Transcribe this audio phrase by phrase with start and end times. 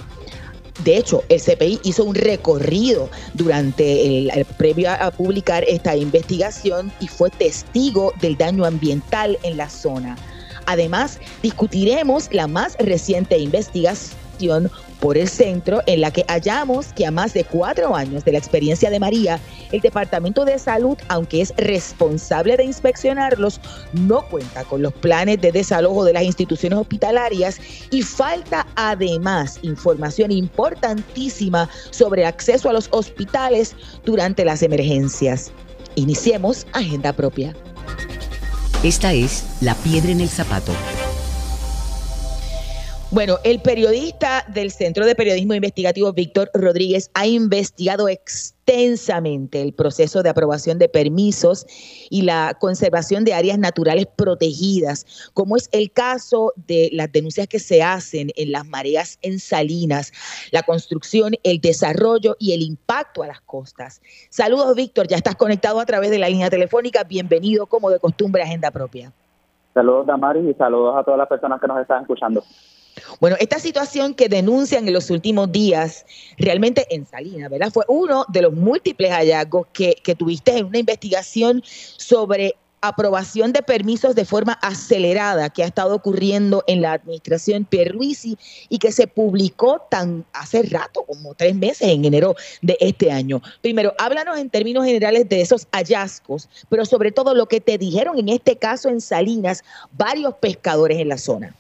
[0.85, 7.09] De hecho, el CPI hizo un recorrido durante el, previo a, publicar esta investigación y
[7.09, 10.17] fue testigo del daño ambiental en la zona.
[10.67, 17.11] Además, discutiremos la más reciente investigación por el centro en la que hallamos que a
[17.11, 19.41] más de cuatro años de la experiencia de María,
[19.73, 23.61] el Departamento de Salud, aunque es responsable de inspeccionarlos,
[23.93, 30.33] no cuenta con los planes de desalojo de las instituciones hospitalarias y falta además información
[30.33, 35.53] importantísima sobre acceso a los hospitales durante las emergencias.
[35.95, 37.55] Iniciemos agenda propia.
[38.83, 40.73] Esta es La Piedra en el Zapato
[43.11, 50.23] bueno, el periodista del Centro de Periodismo Investigativo, Víctor Rodríguez, ha investigado extensamente el proceso
[50.23, 51.65] de aprobación de permisos
[52.11, 57.59] y la conservación de áreas naturales protegidas, como es el caso de las denuncias que
[57.59, 60.13] se hacen en las mareas en Salinas,
[60.51, 64.03] la construcción, el desarrollo y el impacto a las costas.
[64.29, 67.05] Saludos, Víctor, ya estás conectado a través de la línea telefónica.
[67.05, 69.13] Bienvenido, como de costumbre, Agenda Propia.
[69.73, 72.43] Saludos, Damaris, y saludos a todas las personas que nos están escuchando.
[73.21, 76.05] Bueno, esta situación que denuncian en los últimos días,
[76.37, 77.71] realmente en Salinas, ¿verdad?
[77.73, 84.15] Fue uno de los múltiples hallazgos que, tuviste en una investigación sobre aprobación de permisos
[84.15, 88.39] de forma acelerada que ha estado ocurriendo en la administración Pierluisi
[88.69, 93.43] y que se publicó tan hace rato, como tres meses, en enero de este año.
[93.63, 98.19] Primero, háblanos en términos generales de esos hallazgos, pero sobre todo lo que te dijeron
[98.19, 101.55] en este caso en Salinas varios pescadores en la zona.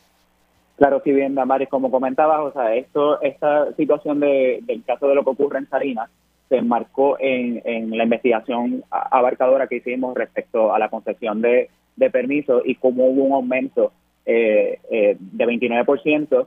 [0.78, 5.16] Claro, sí, bien, Damaris, como comentabas, o sea, esto, esta situación de, del caso de
[5.16, 6.09] lo que ocurre en Salinas
[6.49, 12.11] se enmarcó en, en la investigación abarcadora que hicimos respecto a la concesión de, de
[12.11, 13.93] permisos y cómo hubo un aumento
[14.25, 16.47] eh, eh, de 29%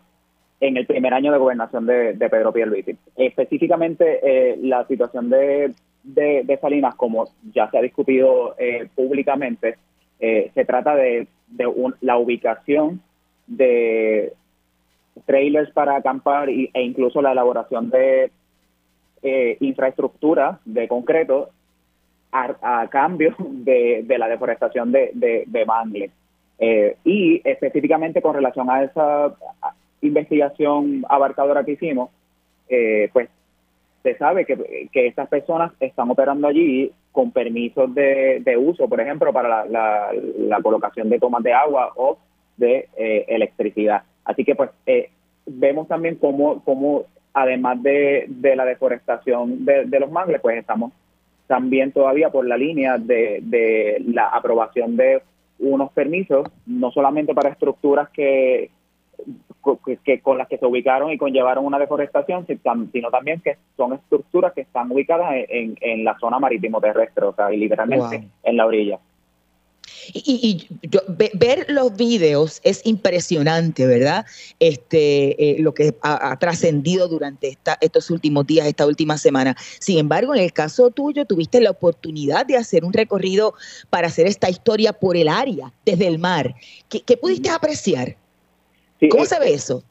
[0.61, 2.95] en el primer año de gobernación de, de Pedro Pierluisi.
[3.17, 9.77] Específicamente, eh, la situación de, de, Salinas, como ya se ha discutido eh, públicamente,
[10.19, 13.01] se trata de, de la ubicación
[13.47, 14.33] de
[15.25, 18.31] trailers para acampar e incluso la elaboración de
[19.23, 21.49] eh, infraestructura de concreto
[22.31, 25.11] a, cambio de, la deforestación de,
[25.45, 26.11] de, mangles.
[26.57, 29.35] Eh, y específicamente con relación a esa
[30.01, 32.09] investigación abarcadora que hicimos,
[32.69, 33.29] eh, pues
[34.03, 39.31] se sabe que, que estas personas están operando allí con permisos de, uso, por ejemplo,
[39.33, 42.17] para la, la colocación de tomas de agua o
[42.61, 44.03] de eh, electricidad.
[44.23, 45.09] Así que pues eh,
[45.45, 47.03] vemos también cómo, cómo
[47.33, 50.93] además de, de la deforestación de, los mangles, pues estamos
[51.47, 55.21] también todavía por la línea de, de la aprobación de
[55.59, 58.71] unos permisos, no solamente para estructuras que,
[60.03, 64.53] que, con las que se ubicaron y conllevaron una deforestación, sino también que son estructuras
[64.53, 68.65] que están ubicadas en, en la zona marítimo terrestre, o sea, y literalmente en la
[68.65, 68.99] orilla.
[70.13, 70.67] Y,
[71.33, 74.25] ver los videos es impresionante, ¿verdad?
[74.59, 79.55] Este, eh, lo que ha, trascendido durante estos últimos días, esta última semana.
[79.79, 83.53] Sin embargo, en el caso tuyo, tuviste la oportunidad de hacer un recorrido
[83.89, 86.55] para hacer esta historia por el área, desde el mar.
[86.89, 88.15] ¿Qué, pudiste apreciar?
[89.09, 89.83] ¿Cómo se ve eso?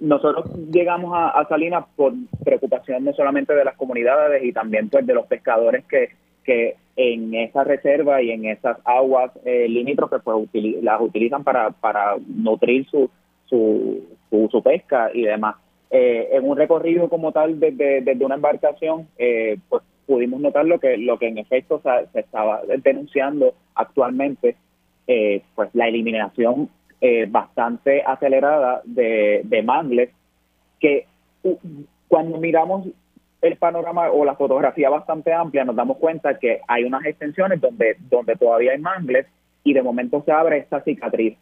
[0.00, 2.14] nosotros llegamos a, Salinas por
[2.44, 6.10] preocupación no solamente de las comunidades y también pues de los pescadores que,
[6.44, 10.48] que en esa reserva y en esas aguas eh, limítrofes pues
[10.82, 13.08] las utilizan para, para nutrir su,
[13.46, 14.02] su,
[14.50, 15.54] su, pesca y demás.
[15.92, 20.80] Eh, en un recorrido como tal desde, desde una embarcación, eh, pues pudimos notar lo
[20.80, 24.56] que, lo que en efecto se, estaba denunciando actualmente,
[25.06, 26.68] eh, pues la eliminación
[27.28, 30.10] bastante acelerada de, de mangles,
[30.80, 31.06] que
[32.08, 32.88] cuando miramos
[33.40, 37.96] el panorama o la fotografía bastante amplia, nos damos cuenta que hay unas extensiones donde,
[38.10, 39.26] donde todavía hay mangles
[39.64, 41.36] y de momento se abre esta cicatriz.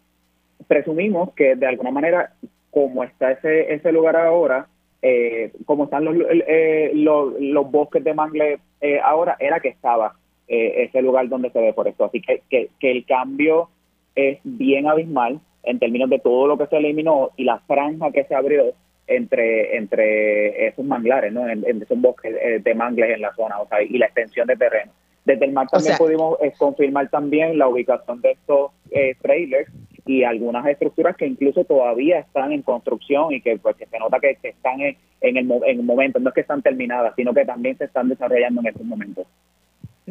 [0.69, 2.33] Presumimos que de alguna manera,
[2.71, 4.67] como está ese, ese lugar ahora,
[5.01, 8.61] eh, como están los, eh, los, bosques de mangles
[9.03, 10.15] ahora, era que estaba
[10.49, 12.05] ese lugar donde se ve por esto.
[12.05, 13.69] Así que, que, que el cambio
[14.15, 18.25] es bien abismal en términos de todo lo que se eliminó y la franja que
[18.25, 18.73] se abrió
[19.07, 21.49] entre entre esos manglares, ¿no?
[21.49, 24.57] En, esos bosques eh, de mangles en la zona, o sea, y la extensión de
[24.57, 24.93] terreno.
[25.25, 29.71] Desde el mar también pudimos eh, confirmar también la ubicación de estos eh, trailers
[30.07, 34.39] y algunas estructuras que incluso todavía están en construcción y que, pues, se nota que,
[34.41, 37.77] están en, en, el, en el momento, no es que están terminadas, sino que también
[37.77, 39.27] se están desarrollando en estos momentos.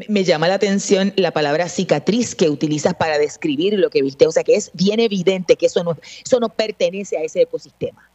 [0.10, 4.32] Me llama la atención la palabra cicatriz que utilizas para describir lo que viste, o
[4.32, 5.96] sea que es bien evidente que eso no,
[6.26, 8.10] eso no pertenece a ese ecosistema,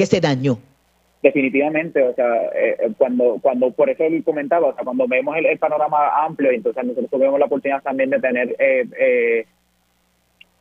[0.00, 0.56] que se dañó.
[1.22, 5.36] Definitivamente, o sea, eh, eh, cuando, cuando por eso él comentaba, o sea, cuando vemos
[5.36, 9.44] el, panorama amplio, entonces nosotros tuvimos la oportunidad también de tener eh,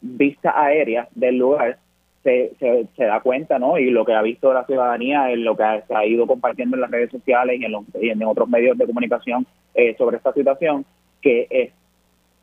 [0.02, 1.78] vista aérea del lugar,
[2.26, 3.80] se, se, da cuenta, ¿no?
[3.80, 6.76] Y lo que ha visto la ciudadanía, en lo que ha, se ha ido compartiendo
[6.76, 10.18] en las redes sociales y en, los, y en otros medios de comunicación eh, sobre
[10.18, 10.86] esta situación,
[11.22, 11.72] que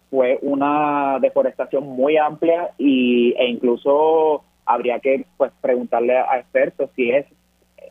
[0.09, 7.11] fue una deforestación muy amplia y, e incluso habría que pues preguntarle a expertos si
[7.11, 7.27] es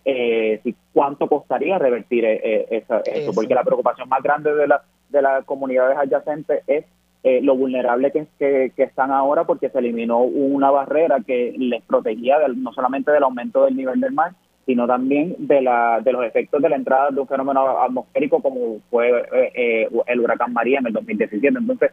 [0.04, 5.22] eh, si cuánto costaría revertir eh, eso, porque la preocupación más grande de, la, de
[5.22, 6.86] las comunidades adyacentes es
[7.28, 12.38] eh, lo vulnerable que, que, están ahora porque se eliminó una barrera que les protegía
[12.56, 14.34] no solamente del aumento del nivel del mar,
[14.68, 18.80] sino también de, la, de los efectos de la entrada de un fenómeno atmosférico como
[18.92, 21.48] fue eh, eh, el huracán María en el 2017.
[21.48, 21.92] Entonces,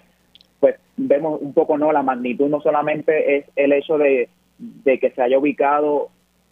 [0.61, 4.29] pues vemos un poco no la magnitud no solamente es el hecho de,
[4.85, 6.11] de que se haya ubicado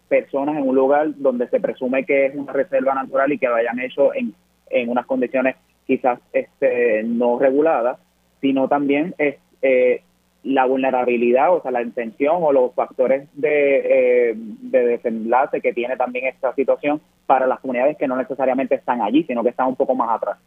[0.08, 3.54] personas en un lugar donde se presume que es una reserva natural y que lo
[3.54, 4.34] hayan hecho en,
[4.68, 7.98] en unas condiciones quizás este, no reguladas,
[8.40, 10.02] sino también es eh,
[10.42, 15.96] la vulnerabilidad, o sea, la intención o los factores de, eh, de desenlace que tiene
[15.96, 19.76] también esta situación para las comunidades que no necesariamente están allí, sino que están un
[19.76, 20.38] poco más atrás.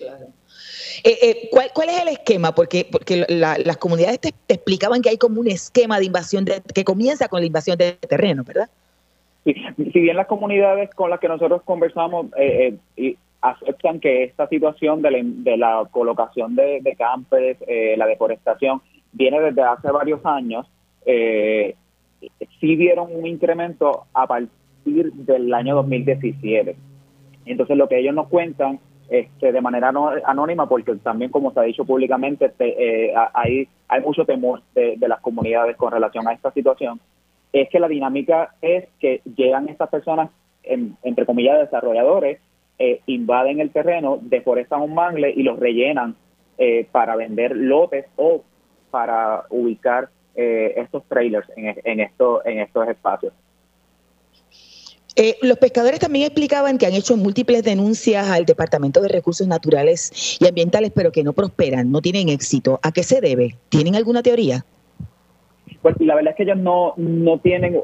[0.00, 0.26] Claro.
[1.04, 2.54] Eh, ¿cuál, ¿Cuál es el esquema?
[2.54, 6.84] Porque, porque las comunidades te, explicaban que hay como un esquema de invasión de, que
[6.84, 8.68] comienza con la invasión de terreno, ¿verdad?
[9.44, 9.54] Sí,
[9.92, 15.02] si bien las comunidades con las que nosotros conversamos eh, eh, aceptan que esta situación
[15.02, 18.82] de la, colocación de, de campes, eh, la deforestación,
[19.12, 20.66] viene desde hace varios años.
[21.06, 21.74] Eh,
[22.60, 26.76] sí vieron un incremento a partir del año 2017.
[27.46, 28.78] Entonces lo que ellos nos cuentan
[29.10, 29.92] este, de manera
[30.24, 35.20] anónima, porque también como se ha dicho públicamente, eh, hay, hay mucho temor de, las
[35.20, 37.00] comunidades con relación a esta situación,
[37.52, 40.30] es que la dinámica es que llegan estas personas,
[40.62, 42.38] entre comillas, desarrolladores,
[42.78, 46.14] eh, invaden el terreno, deforestan un mangle y los rellenan
[46.56, 48.44] eh, para vender lotes o
[48.90, 53.32] para ubicar eh, estos trailers en, en, en estos espacios.
[55.42, 60.46] Los pescadores también explicaban que han hecho múltiples denuncias al Departamento de Recursos Naturales y
[60.46, 62.80] Ambientales, pero que no prosperan, no tienen éxito.
[62.82, 63.56] ¿A qué se debe?
[63.68, 64.64] ¿Tienen alguna teoría?
[65.82, 67.80] Pues la verdad es que ellos no, no tienen,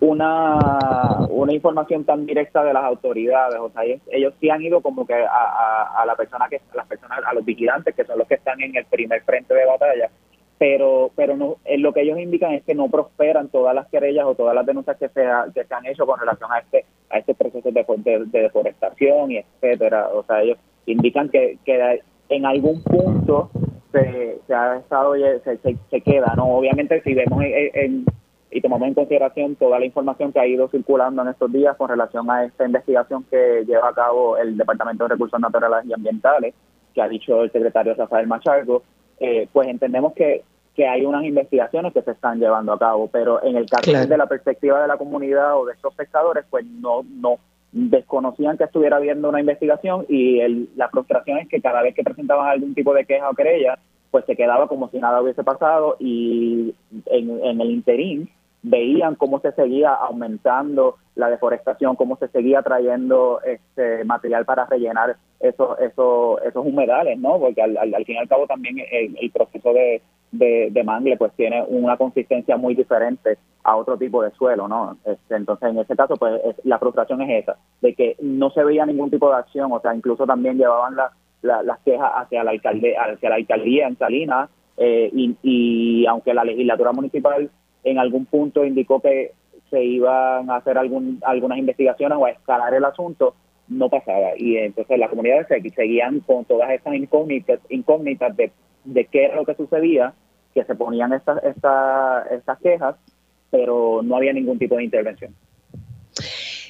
[0.00, 3.58] una, una información tan directa de las autoridades.
[3.58, 6.86] O sea, ellos, sí han ido como que a, a, la persona que, a las
[6.86, 10.10] personas, a los vigilantes, que son los que están en el primer frente de batalla,
[10.58, 14.24] pero pero no eh, lo que ellos indican es que no prosperan todas las querellas
[14.26, 17.18] o todas las denuncias que se, que se han hecho con relación a este a
[17.18, 20.08] este proceso de, de, deforestación y etcétera.
[20.08, 23.50] O sea ellos indican que, que en algún punto
[23.92, 28.06] se, se ha estado se, se, se queda no obviamente si vemos en
[28.56, 31.90] y tomamos en consideración toda la información que ha ido circulando en estos días con
[31.90, 36.54] relación a esta investigación que lleva a cabo el Departamento de Recursos Naturales y Ambientales,
[36.94, 38.82] que ha dicho el secretario Rafael Machargo,
[39.18, 40.42] eh, pues entendemos que,
[40.74, 44.16] que hay unas investigaciones que se están llevando a cabo, pero en el caso de
[44.16, 47.38] la perspectiva de la comunidad o de estos pescadores, pues no, no
[47.72, 52.04] desconocían que estuviera habiendo una investigación y el, la frustración es que cada vez que
[52.04, 53.78] presentaban algún tipo de queja o querella,
[54.10, 56.74] pues se quedaba como si nada hubiese pasado y
[57.06, 58.30] en, en el interín
[58.62, 65.16] veían cómo se seguía aumentando la deforestación, cómo se seguía trayendo este material para rellenar
[65.40, 67.38] esos esos esos humedales, ¿no?
[67.38, 71.64] Porque al, al, fin y al cabo también el, proceso de, de, mangle pues tiene
[71.68, 74.98] una consistencia muy diferente a otro tipo de suelo, ¿no?
[75.04, 78.84] Este, entonces en ese caso pues la frustración es esa, de que no se veía
[78.84, 81.12] ningún tipo de acción, o sea, incluso también llevaban la,
[81.62, 85.10] las quejas hacia la alcaldía, hacia la alcaldía en Salinas eh,
[85.42, 87.50] y aunque la legislatura municipal
[87.84, 89.32] en algún punto indicó que
[89.70, 93.34] se iban a hacer algún, algunas investigaciones o a escalar el asunto,
[93.68, 94.30] no pasaba.
[94.36, 98.52] Y entonces las comunidades seguían con todas estas incógnitas, incógnitas de,
[98.84, 100.14] de qué es lo que sucedía,
[100.54, 102.96] que se ponían estas, estas, estas quejas,
[103.50, 105.34] pero no había ningún tipo de intervención.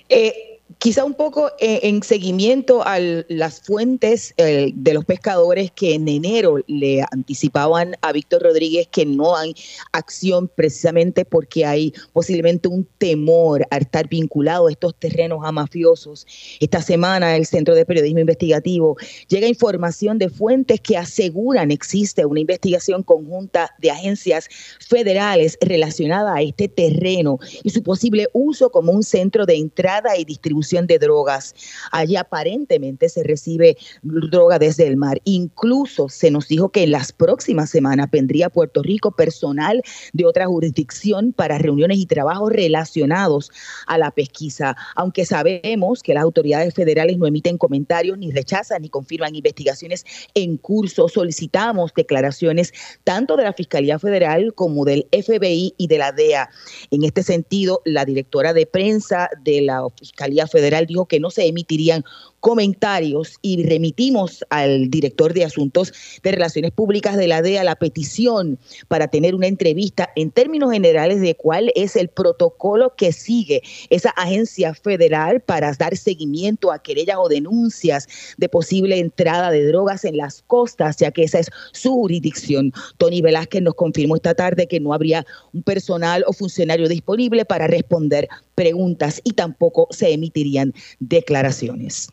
[0.08, 0.55] Eh,
[0.86, 6.06] quizá un poco eh, en seguimiento a las fuentes eh, de los pescadores que en
[6.06, 9.56] enero le anticipaban a Víctor Rodríguez que no hay
[9.90, 16.24] acción precisamente porque hay posiblemente un temor a estar vinculado a estos terrenos a mafiosos.
[16.60, 22.38] Esta semana el Centro de Periodismo Investigativo llega información de fuentes que aseguran existe una
[22.38, 29.02] investigación conjunta de agencias federales relacionada a este terreno y su posible uso como un
[29.02, 31.54] centro de entrada y distribución de drogas.
[31.92, 35.20] Allí aparentemente se recibe droga desde el mar.
[35.24, 39.80] Incluso se nos dijo que en las próximas semanas vendría a Puerto Rico personal
[40.12, 43.50] de otra jurisdicción para reuniones y trabajos relacionados
[43.86, 44.76] a la pesquisa.
[44.96, 50.04] Aunque sabemos que las autoridades federales no emiten comentarios, ni rechazan, ni confirman investigaciones
[50.34, 52.72] en curso, solicitamos declaraciones
[53.04, 56.50] tanto de la Fiscalía Federal como del FBI y de la DEA.
[56.90, 60.55] En este sentido, la directora de prensa de la Fiscalía Federal
[60.86, 62.04] dijo que no se emitirían
[62.46, 68.60] comentarios y remitimos al director de Asuntos de Relaciones Públicas de la DEA la petición
[68.86, 74.10] para tener una entrevista en términos generales de cuál es el protocolo que sigue esa
[74.10, 80.16] agencia federal para dar seguimiento a querellas o denuncias de posible entrada de drogas en
[80.16, 82.72] las costas, ya que esa es su jurisdicción.
[82.96, 87.66] Tony Velázquez nos confirmó esta tarde que no habría un personal o funcionario disponible para
[87.66, 92.06] responder preguntas y tampoco se emitirían declaraciones.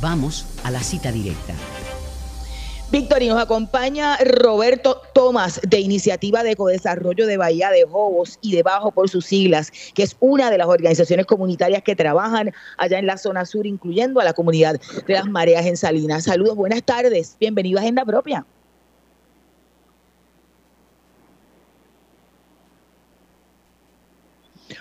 [0.00, 1.54] Vamos a la cita directa.
[2.90, 8.54] Víctor, y nos acompaña Roberto Tomás de Iniciativa de Ecodesarrollo de Bahía de Jobos y
[8.54, 13.06] debajo por sus siglas, que es una de las organizaciones comunitarias que trabajan allá en
[13.06, 16.24] la zona sur, incluyendo a la comunidad de las mareas en Salinas.
[16.24, 18.46] Saludos, buenas tardes, bienvenido a Agenda Propia.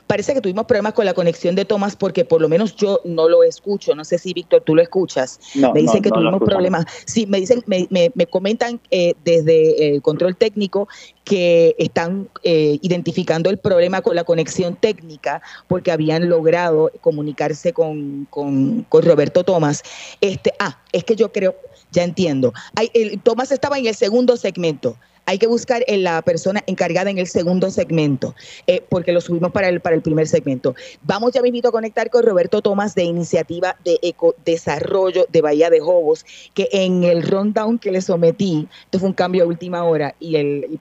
[0.07, 3.27] Parece que tuvimos problemas con la conexión de Tomás porque por lo menos yo no
[3.27, 3.93] lo escucho.
[3.93, 5.39] No sé si, Víctor, tú lo escuchas.
[5.55, 6.85] me dicen que tuvimos problemas.
[7.05, 10.87] Sí, me dicen, me, me, comentan eh, desde el control técnico
[11.23, 18.27] que están eh, identificando el problema con la conexión técnica porque habían logrado comunicarse con,
[18.29, 19.83] con, con Roberto Tomás.
[20.21, 21.55] Este, ah, es que yo creo,
[21.91, 22.53] ya entiendo.
[22.75, 24.97] Hay, el, Tomás estaba en el segundo segmento
[25.27, 28.33] hay que buscar la persona encargada en el segundo segmento,
[28.65, 30.73] eh, porque lo subimos para el, para el primer segmento.
[31.03, 35.81] Vamos ya mismo a conectar con Roberto Tomás de Iniciativa de Ecodesarrollo de Bahía de
[35.81, 40.15] Jobos, que en el rundown que le sometí, esto fue un cambio a última hora
[40.19, 40.79] y, el,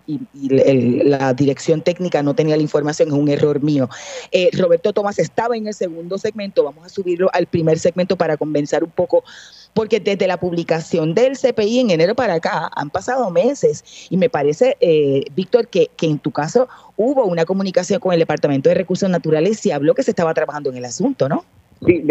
[1.05, 3.89] la dirección técnica no tenía la información, es un error mío.
[4.31, 8.37] Eh, Roberto Tomás estaba en el segundo segmento, vamos a subirlo al primer segmento para
[8.37, 9.25] convencer un poco
[9.77, 14.31] porque desde la publicación del CPI en enero para acá han pasado meses y me
[14.31, 16.67] parece, eh, Víctor, que, que en tu caso
[16.97, 20.71] hubo una comunicación con el Departamento de Recursos Naturales y habló que se estaba trabajando
[20.71, 21.45] en el asunto, ¿no?
[21.85, 22.03] Sí,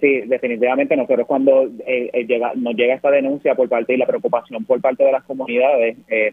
[0.00, 4.06] sí definitivamente nosotros cuando eh, eh, llega, nos llega esta denuncia por parte y la
[4.06, 6.32] preocupación por parte de las comunidades, eh,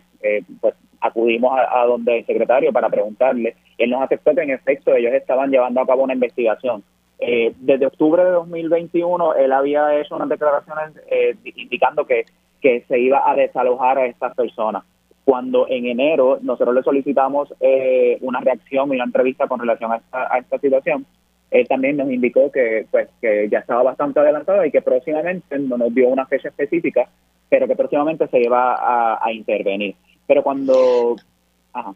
[0.61, 3.55] pues acudimos a, donde el secretario para preguntarle.
[3.77, 6.83] Él nos aceptó que en efecto ellos estaban llevando a cabo una investigación
[7.19, 12.25] eh, desde octubre de 2021 él había hecho unas declaraciones eh, indicando que,
[12.61, 14.83] que se iba a desalojar a estas personas.
[15.25, 19.97] Cuando en enero nosotros le solicitamos eh, una reacción y una entrevista con relación a
[19.97, 21.05] esta, a esta situación,
[21.51, 25.77] él también nos indicó que pues que ya estaba bastante adelantado y que próximamente no
[25.77, 27.09] nos dio una fecha específica,
[27.49, 29.95] pero que próximamente se iba a, a intervenir.
[30.25, 31.15] Pero cuando...
[31.73, 31.93] Ajá.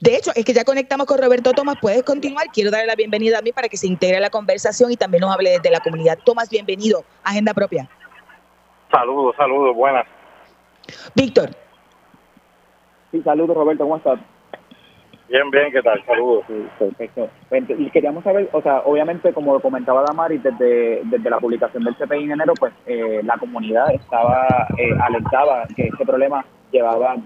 [0.00, 1.76] De hecho, es que ya conectamos con Roberto Tomás.
[1.80, 2.46] Puedes continuar.
[2.52, 5.20] Quiero darle la bienvenida a mí para que se integre a la conversación y también
[5.22, 6.18] nos hable desde la comunidad.
[6.24, 7.04] Tomás, bienvenido.
[7.22, 7.88] Agenda propia.
[8.90, 10.06] Saludos, saludos, buenas.
[11.14, 11.50] Víctor.
[13.10, 14.18] Sí, saludos Roberto, ¿cómo estás?
[15.28, 16.04] Bien, bien, ¿qué tal?
[16.06, 16.44] Saludos.
[16.78, 17.28] perfecto.
[17.76, 22.24] Y queríamos saber, o sea, obviamente, como comentaba Damari, desde, desde la publicación del CPI
[22.24, 24.46] en enero, pues eh, la comunidad estaba,
[24.78, 27.16] eh, alentaba que este problema llevaba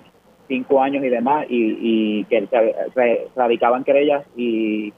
[0.51, 4.93] cinco años y demás, y, y que se radicaban querellas y,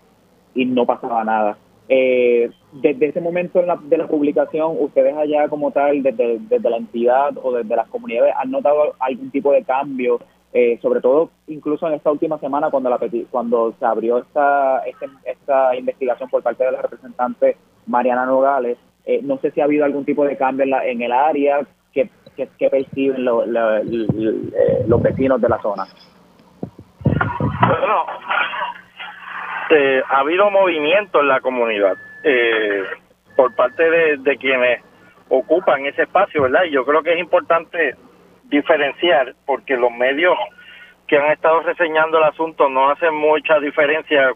[0.55, 1.59] no pasaba nada.
[1.89, 7.33] Eh, desde ese momento de la publicación, ustedes allá como tal, desde, desde la entidad
[7.43, 10.19] o desde las comunidades, ¿han notado algún tipo de cambio?
[10.55, 15.07] Eh, sobre todo incluso en esta última semana cuando la cuando se abrió esta, este,
[15.25, 17.57] esta, investigación por parte de la representante
[17.87, 21.01] Mariana Nogales, eh, no sé si ha habido algún tipo de cambio en, la, en
[21.01, 21.67] el área
[22.37, 25.85] que, perciben los vecinos de la zona.
[27.05, 28.05] Bueno,
[29.71, 32.85] eh, ha habido movimiento en la comunidad eh,
[33.37, 34.83] por parte de, quienes
[35.29, 36.65] ocupan ese espacio, ¿verdad?
[36.65, 37.97] Y yo creo que es importante
[38.45, 40.37] diferenciar porque los medios
[41.07, 44.33] que han estado reseñando el asunto no hacen mucha diferencia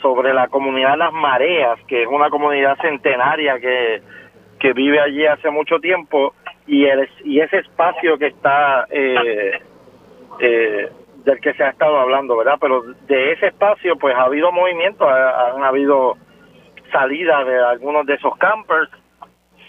[0.00, 4.02] sobre la comunidad Las Mareas, que es una comunidad centenaria que,
[4.58, 6.34] que vive allí hace mucho tiempo
[6.66, 9.60] y, el, y ese espacio que está eh,
[10.40, 10.88] eh,
[11.24, 12.56] del que se ha estado hablando, ¿verdad?
[12.60, 16.16] Pero de ese espacio, pues ha habido movimiento, han habido
[16.92, 18.90] salidas de algunos de esos campers.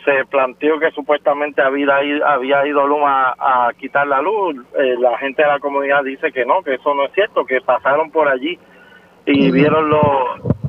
[0.03, 4.55] Se planteó que supuestamente había ido, había ido Luma a, quitar la luz.
[4.77, 7.61] Eh, la gente de la comunidad dice que no, que eso no es cierto, que
[7.61, 8.59] pasaron por allí
[9.25, 10.03] y vieron los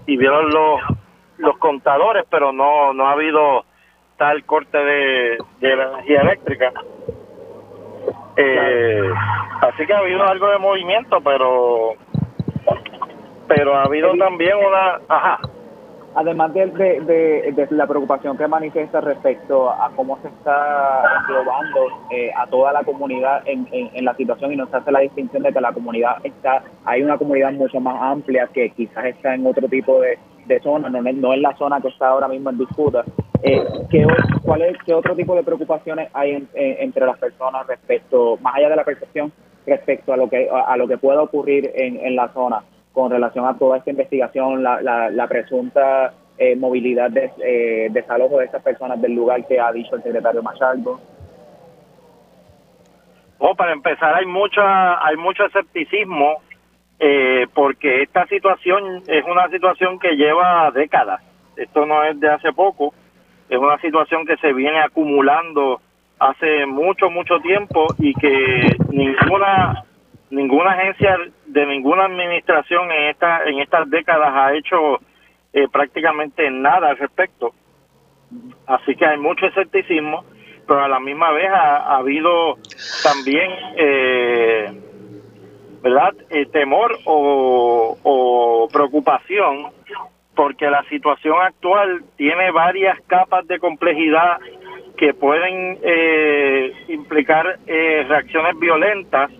[0.06, 0.80] y vieron los
[1.36, 3.65] los contadores, pero no no ha habido
[4.16, 6.72] tal corte de, de la energía eléctrica.
[8.36, 9.10] Eh,
[9.62, 11.94] así que ha habido algo de movimiento, pero
[13.48, 15.00] pero ha habido también una...
[15.08, 15.38] Ajá.
[16.14, 22.46] Además de, de, la preocupación que manifiesta respecto a cómo se está englobando eh, a
[22.46, 25.72] toda la comunidad en, en, la situación y nos hace la distinción de que la
[25.72, 30.18] comunidad está, hay una comunidad mucho más amplia que quizás está en otro tipo de,
[30.46, 33.04] de zona, no, no es la zona que está ahora mismo en disputa,
[33.42, 34.06] eh, ¿qué,
[34.42, 38.84] cuál ¿Qué otro tipo de preocupaciones hay entre las personas respecto, más allá de la
[38.84, 39.32] percepción,
[39.66, 43.44] respecto a lo que a, lo que pueda ocurrir en, en la zona con relación
[43.44, 49.00] a toda esta investigación, la, la, presunta eh, movilidad de eh, desalojo de estas personas
[49.02, 50.98] del lugar que ha dicho el secretario Machaldo?
[53.38, 56.38] Oh, para empezar, hay mucha, hay mucho escepticismo
[56.98, 61.22] eh, porque esta situación es una situación que lleva décadas.
[61.56, 62.92] Esto no es de hace poco
[63.48, 65.80] es una situación que se viene acumulando
[66.18, 69.84] hace mucho, mucho tiempo y que ninguna
[70.30, 74.98] ninguna agencia de ninguna administración en esta en estas décadas ha hecho
[75.52, 77.52] eh, prácticamente nada al respecto.
[78.66, 80.24] Así que hay mucho escepticismo,
[80.66, 82.56] pero a la misma vez ha, habido
[83.04, 84.72] también, eh,
[85.86, 89.66] ¿verdad?, eh, temor o, preocupación
[90.34, 94.38] porque la situación actual tiene varias capas de complejidad
[94.96, 99.30] que pueden eh, implicar eh, reacciones violentas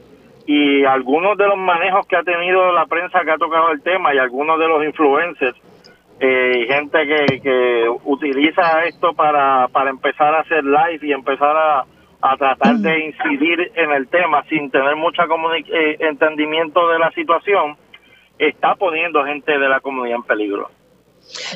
[0.47, 4.15] y algunos de los manejos que ha tenido la prensa que ha tocado el tema
[4.15, 5.57] y algunos de los influencers
[6.21, 11.57] eh, y gente que, que utiliza esto para, para empezar a hacer live y empezar
[11.57, 11.85] a,
[12.33, 15.27] a tratar de incidir en el tema sin tener mucha
[16.01, 17.77] entendimiento de la situación,
[18.39, 20.71] está poniendo gente de la comunidad en peligro.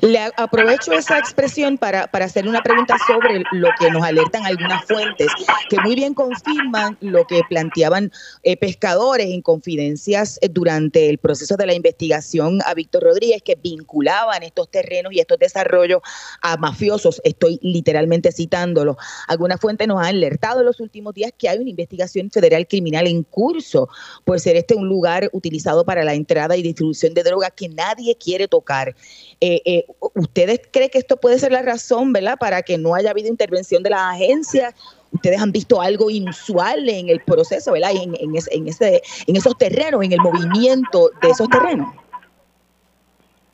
[0.03, 4.85] Le aprovecho esa expresión para, para hacer una pregunta sobre lo que nos alertan algunas
[4.85, 5.29] fuentes,
[5.69, 8.11] que muy bien confirman lo que planteaban
[8.43, 13.57] eh, pescadores en confidencias eh, durante el proceso de la investigación a Víctor Rodríguez, que
[13.57, 16.01] vinculaban estos terrenos y estos desarrollos
[16.43, 17.21] a mafiosos.
[17.25, 18.97] Estoy literalmente citándolo.
[19.29, 23.07] Algunas fuentes nos han alertado en los últimos días que hay una investigación federal criminal
[23.07, 23.89] en curso
[24.25, 28.17] por ser este un lugar utilizado para la entrada y distribución de drogas que nadie
[28.17, 28.95] quiere tocar.
[29.43, 33.11] Eh, eh, ¿Ustedes creen que esto puede ser la razón, verdad, para que no haya
[33.11, 34.75] habido intervención de las agencias?
[35.13, 40.05] ¿Ustedes han visto algo inusual en el proceso, verdad, en, en, ese, en, esos terrenos,
[40.05, 41.89] en el movimiento de esos terrenos?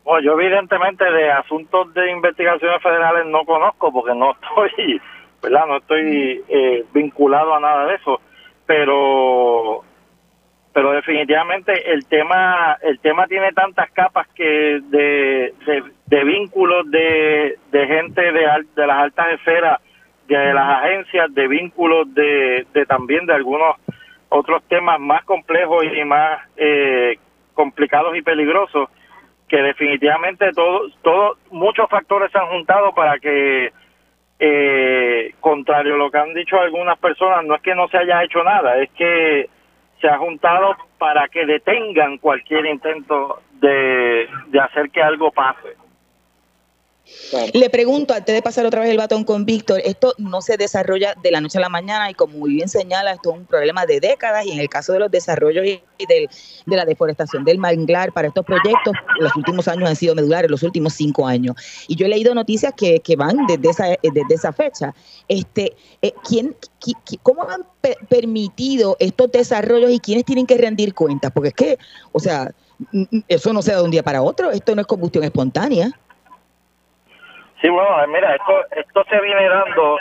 [0.04, 4.32] Bueno, yo evidentemente de asuntos de investigaciones federales no conozco porque no
[4.66, 5.00] estoy,
[5.40, 5.66] ¿verdad?
[5.66, 8.20] No estoy eh, vinculado a nada de eso,
[8.66, 9.55] pero
[11.06, 15.54] definitivamente el tema el tema tiene tantas capas que de,
[16.06, 19.80] de, vínculos de, de gente de, de las altas esferas
[20.26, 23.76] de las agencias de vínculos de, de también de algunos
[24.28, 27.18] otros temas más complejos y más eh,
[27.54, 28.88] complicados y peligrosos
[29.48, 33.72] que definitivamente todos todos muchos factores se han juntado para que
[34.40, 38.22] eh, contrario a lo que han dicho algunas personas, no es que no se haya
[38.22, 39.48] hecho nada, es que
[39.98, 45.76] se ha juntado para que detengan cualquier intento de, de hacer que algo pase.
[47.54, 51.14] Le pregunto, antes de pasar otra vez el batón con Víctor, esto no se desarrolla
[51.22, 53.86] de la noche a la mañana y como muy bien señala, esto es un problema
[53.86, 56.28] de décadas y en el caso de los desarrollos y de
[56.66, 60.94] la deforestación del manglar para estos proyectos, los últimos años han sido medulares, los últimos
[60.94, 61.54] cinco años.
[61.86, 64.94] Y yo he leído noticias que, van desde esa, desde esa fecha.
[65.28, 66.56] Este, eh, ¿quién,
[67.22, 67.64] ¿Cómo han
[68.08, 71.30] permitido estos desarrollos y quiénes tienen que rendir cuentas?
[71.32, 71.78] Porque es que,
[72.12, 72.52] o sea,
[73.28, 75.90] eso no se da de un día para otro, esto no es combustión espontánea.
[77.60, 79.98] Sí, bueno, mira, esto, esto se viene dando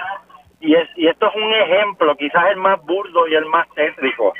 [0.59, 4.33] y, es, y esto es un ejemplo, quizás el más burdo y el más tétrico,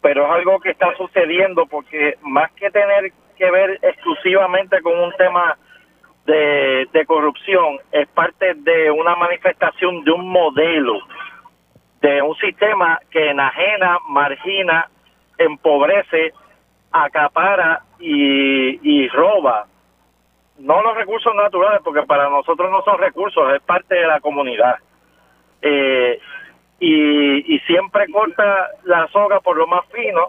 [0.00, 5.12] pero es algo que está sucediendo porque más que tener que ver exclusivamente con un
[5.14, 5.56] tema
[6.26, 10.98] de, de corrupción, es parte de una manifestación de un modelo,
[12.02, 14.88] de un sistema que enajena, margina,
[15.38, 16.32] empobrece,
[16.92, 19.66] acapara y, y roba
[20.60, 24.76] no los recursos naturales, porque para nosotros no son recursos, es parte de la comunidad.
[25.62, 26.18] Eh,
[26.78, 30.26] y, y siempre corta la soga por lo más fino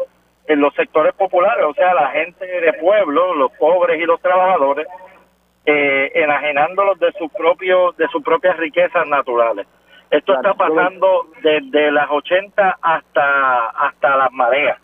[0.47, 4.87] en los sectores populares, o sea, la gente de pueblo, los pobres y los trabajadores,
[5.65, 9.67] eh, enajenándolos de sus propios, de sus propias riquezas naturales.
[10.09, 14.77] Esto está pasando desde las 80 hasta hasta las mareas.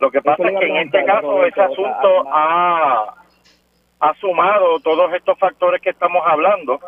[0.00, 3.14] Lo que pasa es que en este caso ese asunto ha
[4.00, 6.80] ha sumado todos estos factores que estamos hablando,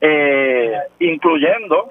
[0.00, 1.88] eh, incluyendo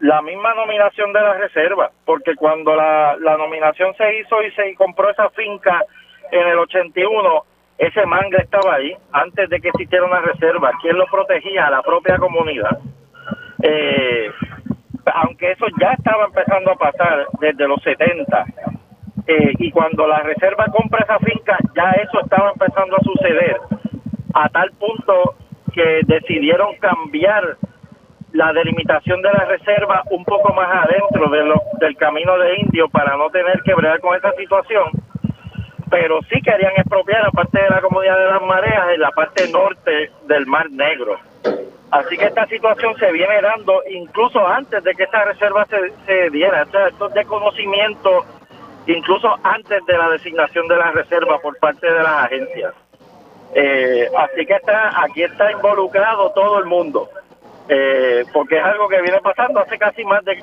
[0.00, 4.74] la misma nominación de la reserva, porque cuando la, la nominación se hizo y se
[4.74, 5.84] compró esa finca
[6.30, 7.44] en el 81,
[7.78, 10.72] ese manga estaba ahí antes de que existiera una reserva.
[10.80, 11.70] ¿Quién lo protegía?
[11.70, 12.78] La propia comunidad.
[13.62, 14.30] Eh,
[15.12, 18.44] aunque eso ya estaba empezando a pasar desde los 70,
[19.26, 23.56] eh, y cuando la reserva compra esa finca, ya eso estaba empezando a suceder
[24.34, 25.34] a tal punto
[25.72, 27.56] que decidieron cambiar
[28.32, 31.30] la delimitación de la reserva un poco más adentro
[31.78, 34.90] del camino de indio para no tener que bregar con esa situación,
[35.88, 40.10] pero sí querían expropiar aparte de la comunidad de las mareas en la parte norte
[40.26, 41.16] del Mar Negro.
[41.92, 46.30] Así que esta situación se viene dando incluso antes de que esta reserva se, se
[46.30, 48.24] diera, o sea, esto es de conocimiento
[48.86, 52.74] incluso antes de la designación de la reserva por parte de las agencias.
[53.54, 57.08] Eh, así que está, aquí está involucrado todo el mundo,
[57.68, 60.42] eh, porque es algo que viene pasando hace casi más de,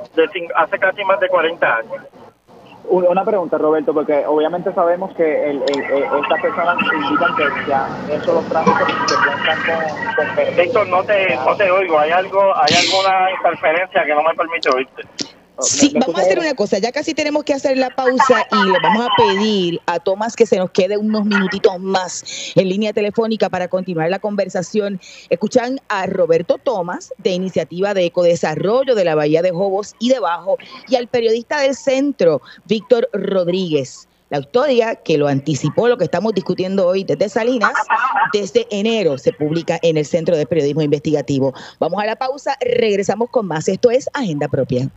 [0.55, 2.01] hace casi más de 40 años.
[2.85, 8.45] Una pregunta, Roberto, porque obviamente sabemos que el, estas personas indican que ya eso los
[8.49, 9.59] trámites se cuentan
[10.15, 14.23] con, con Víctor, no te, no te oigo, hay algo, hay alguna interferencia que no
[14.23, 15.03] me permite oírte.
[15.61, 18.79] Sí, vamos a hacer una cosa, ya casi tenemos que hacer la pausa y le
[18.81, 22.23] vamos a pedir a Tomás que se nos quede unos minutitos más
[22.55, 24.99] en línea telefónica para continuar la conversación.
[25.29, 30.57] Escuchan a Roberto Tomás de Iniciativa de Ecodesarrollo de la Bahía de Jobos y debajo
[30.87, 34.07] y al periodista del centro, Víctor Rodríguez.
[34.31, 37.73] La historia que lo anticipó, lo que estamos discutiendo hoy desde Salinas,
[38.31, 41.53] desde enero se publica en el Centro de Periodismo Investigativo.
[41.79, 43.67] Vamos a la pausa, regresamos con más.
[43.67, 44.89] Esto es Agenda Propia.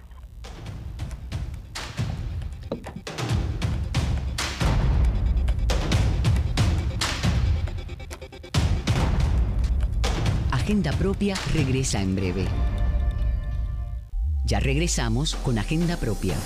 [10.64, 12.46] Agenda Propia regresa en breve.
[14.46, 16.36] Ya regresamos con Agenda Propia.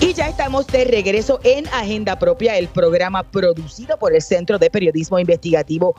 [0.00, 4.70] Y ya estamos de regreso en Agenda Propia, el programa producido por el Centro de
[4.70, 5.94] Periodismo Investigativo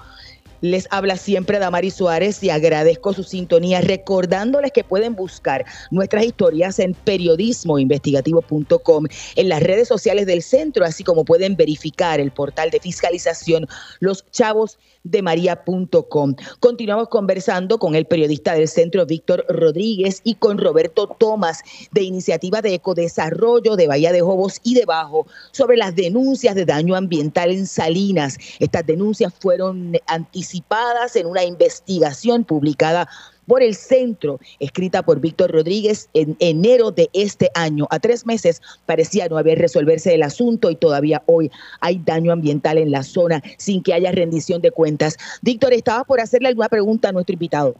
[0.61, 6.77] les habla siempre Damari Suárez y agradezco su sintonía, recordándoles que pueden buscar nuestras historias
[6.79, 12.79] en periodismoinvestigativo.com, en las redes sociales del centro, así como pueden verificar el portal de
[12.79, 13.67] fiscalización
[13.99, 16.35] Los Chavos de María.com.
[16.59, 21.61] Continuamos conversando con el periodista del centro Víctor Rodríguez y con Roberto Tomás
[21.91, 26.65] de Iniciativa de Ecodesarrollo de Bahía de Jobos y de Bajo sobre las denuncias de
[26.65, 28.37] daño ambiental en Salinas.
[28.59, 33.07] Estas denuncias fueron anticipadas en una investigación publicada
[33.51, 37.85] por el centro, escrita por Víctor Rodríguez en enero de este año.
[37.89, 42.77] A tres meses parecía no haber resolverse el asunto y todavía hoy hay daño ambiental
[42.77, 45.17] en la zona sin que haya rendición de cuentas.
[45.41, 47.75] Víctor, estaba por hacerle alguna pregunta a nuestro invitado.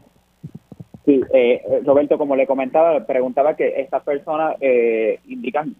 [1.06, 5.74] Sí, eh, Roberto, como le comentaba, preguntaba que estas personas eh, indican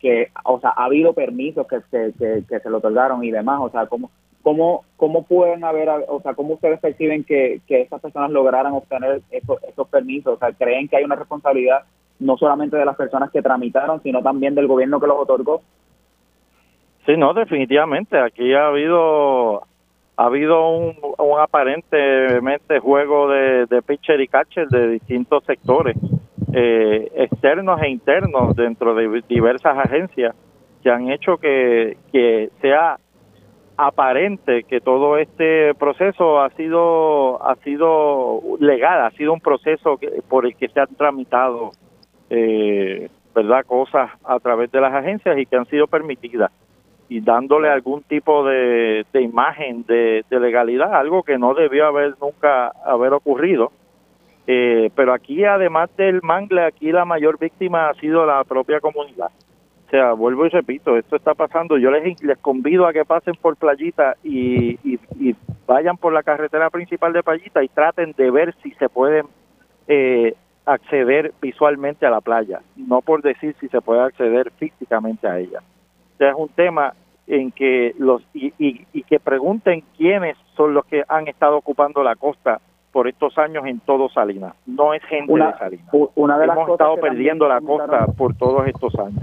[0.00, 3.70] que, o sea, ha habido permisos que se, que, se le otorgaron y demás, o
[3.70, 4.10] sea, ¿cómo,
[4.48, 9.20] ¿cómo, cómo pueden haber, o sea, cómo ustedes perciben que, que estas personas lograran obtener
[9.30, 10.36] esos, permisos?
[10.36, 11.82] O sea, ¿creen que hay una responsabilidad
[12.18, 15.60] no solamente de las personas que tramitaron, sino también del gobierno que los otorgó?
[17.04, 18.18] Sí, no, definitivamente.
[18.18, 19.64] Aquí ha habido
[20.16, 20.94] ha habido un,
[21.38, 25.96] aparentemente juego de, de pitcher y catcher de distintos sectores,
[26.54, 30.34] eh, externos e internos dentro de diversas agencias
[30.82, 32.98] que han hecho que, que sea
[33.78, 40.46] aparente que todo este proceso ha sido ha sido legal, ha sido un proceso por
[40.46, 41.70] el que se han tramitado
[42.28, 46.50] eh, verdad cosas a través de las agencias y que han sido permitidas
[47.08, 52.72] y dándole algún tipo de, de imagen de, legalidad, algo que no debió haber nunca
[52.84, 53.72] haber ocurrido.
[54.46, 59.30] Eh, pero aquí, además del mangle, aquí la mayor víctima ha sido la propia comunidad.
[59.88, 61.78] O sea, vuelvo y repito, esto está pasando.
[61.78, 65.34] Yo les, les convido a que pasen por Playita y, y,
[65.66, 69.24] vayan por la carretera principal de Playita y traten de ver si se pueden
[69.86, 70.34] eh,
[70.66, 75.60] acceder visualmente a la playa, no por decir si se puede acceder físicamente a ella.
[75.60, 76.92] O sea, es un tema
[77.26, 82.14] en que los y, y, que pregunten quiénes son los que han estado ocupando la
[82.14, 82.60] costa
[82.92, 84.54] por estos años en todo Salinas.
[84.66, 85.88] No es gente de Salinas.
[86.14, 89.22] Una de Hemos estado perdiendo la costa por todos estos años.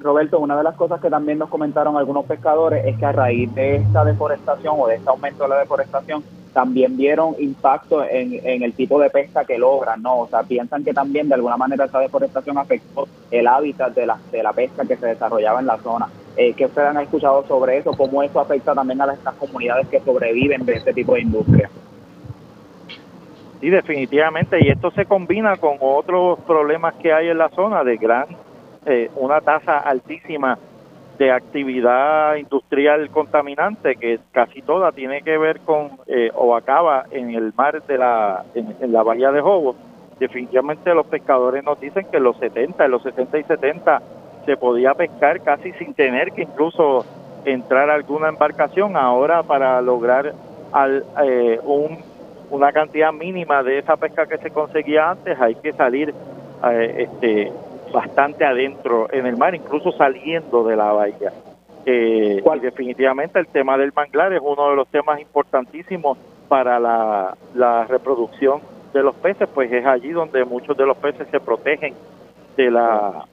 [0.00, 3.54] Roberto, una de las cosas que también nos comentaron algunos pescadores es que a raíz
[3.54, 8.62] de esta deforestación o de este aumento de la deforestación, también vieron impacto en, en
[8.62, 10.20] el tipo de pesca que logran, ¿no?
[10.20, 14.18] O sea, piensan que también de alguna manera esa deforestación afectó el hábitat de la,
[14.30, 16.08] de la pesca que se desarrollaba en la zona.
[16.36, 17.92] Eh, ¿Qué ustedes han escuchado sobre eso?
[17.92, 21.70] ¿Cómo eso afecta también a estas comunidades que sobreviven de este tipo de industria?
[23.60, 27.96] Sí, definitivamente, y esto se combina con otros problemas que hay en la zona de
[27.96, 28.26] gran
[28.86, 30.58] eh, una tasa altísima
[31.18, 37.34] de actividad industrial contaminante que casi toda tiene que ver con eh, o acaba en
[37.34, 39.76] el mar de la en, la bahía de Jobos
[40.18, 44.02] definitivamente los pescadores nos dicen que en los 70 en los 60 y 70
[44.46, 47.04] se podía pescar casi sin tener que incluso
[47.44, 48.96] entrar a alguna embarcación.
[48.96, 50.32] Ahora para lograr
[50.72, 51.98] al, eh, un,
[52.50, 56.14] una cantidad mínima de esa pesca que se conseguía antes hay que salir
[56.96, 57.50] este
[57.92, 61.32] bastante adentro en el mar, incluso saliendo de la bahía.
[61.84, 66.16] Eh, y definitivamente el tema del manglar es uno de los temas importantísimos
[66.48, 68.60] para la, la reproducción
[68.92, 71.94] de los peces, pues es allí donde muchos de los peces se protegen
[72.56, 73.24] de la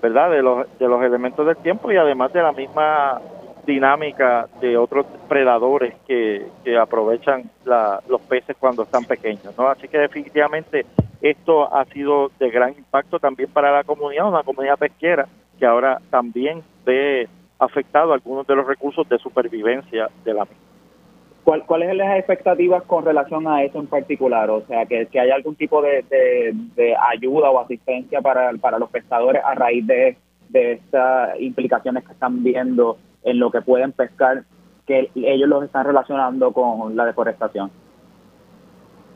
[0.00, 3.20] verdad de los de los elementos del tiempo y además de la misma
[3.64, 9.86] dinámica de otros predadores que, que aprovechan la, los peces cuando están pequeños no así
[9.86, 10.84] que definitivamente
[11.22, 16.00] esto ha sido de gran impacto también para la comunidad, una comunidad pesquera que ahora
[16.10, 20.58] también ve afectado algunos de los recursos de supervivencia de la misma.
[21.44, 24.48] ¿Cuál, ¿Cuáles son las expectativas con relación a eso en particular?
[24.50, 26.04] O sea, que, que haya algún tipo de,
[26.76, 30.16] de, ayuda o asistencia para, para los pescadores a raíz de,
[30.50, 34.44] de estas implicaciones que están viendo en lo que pueden pescar,
[34.86, 37.70] que ellos los están relacionando con la deforestación.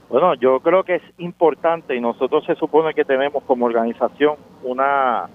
[0.08, 5.28] Bueno, yo creo que es importante y nosotros se supone que tenemos como organización una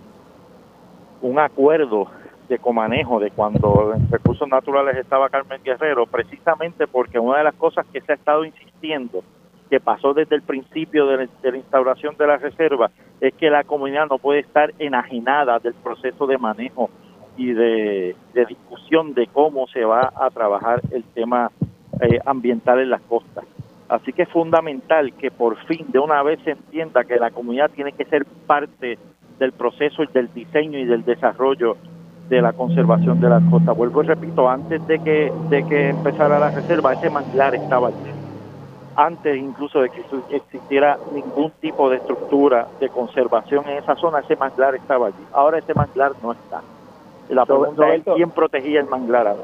[1.22, 2.08] un acuerdo
[2.50, 7.56] de comanejo de cuando en recursos naturales estaba Carmen Guerrero, precisamente porque una de las
[7.56, 9.24] cosas que se ha estado insistiendo,
[9.70, 14.08] que pasó desde el principio de la, instauración de la reserva, es que la comunidad
[14.10, 16.90] no puede estar enajenada del proceso de manejo
[17.38, 18.16] y de,
[18.50, 21.52] discusión de cómo se va a trabajar el tema
[22.02, 23.46] eh, ambiental en las costas.
[23.92, 27.70] Así que es fundamental que por fin de una vez se entienda que la comunidad
[27.72, 28.98] tiene que ser parte
[29.38, 31.76] del proceso y del diseño y del desarrollo
[32.30, 33.76] de la conservación de las costas.
[33.76, 37.98] Vuelvo y repito, antes de que, de que empezara la reserva, ese manglar estaba allí.
[38.96, 40.02] Antes incluso de que
[40.38, 45.26] existiera ningún tipo de estructura de conservación en esa zona, ese manglar estaba allí.
[45.34, 46.62] Ahora ese manglar no está.
[47.28, 49.36] La pregunta es quién protegía el manglar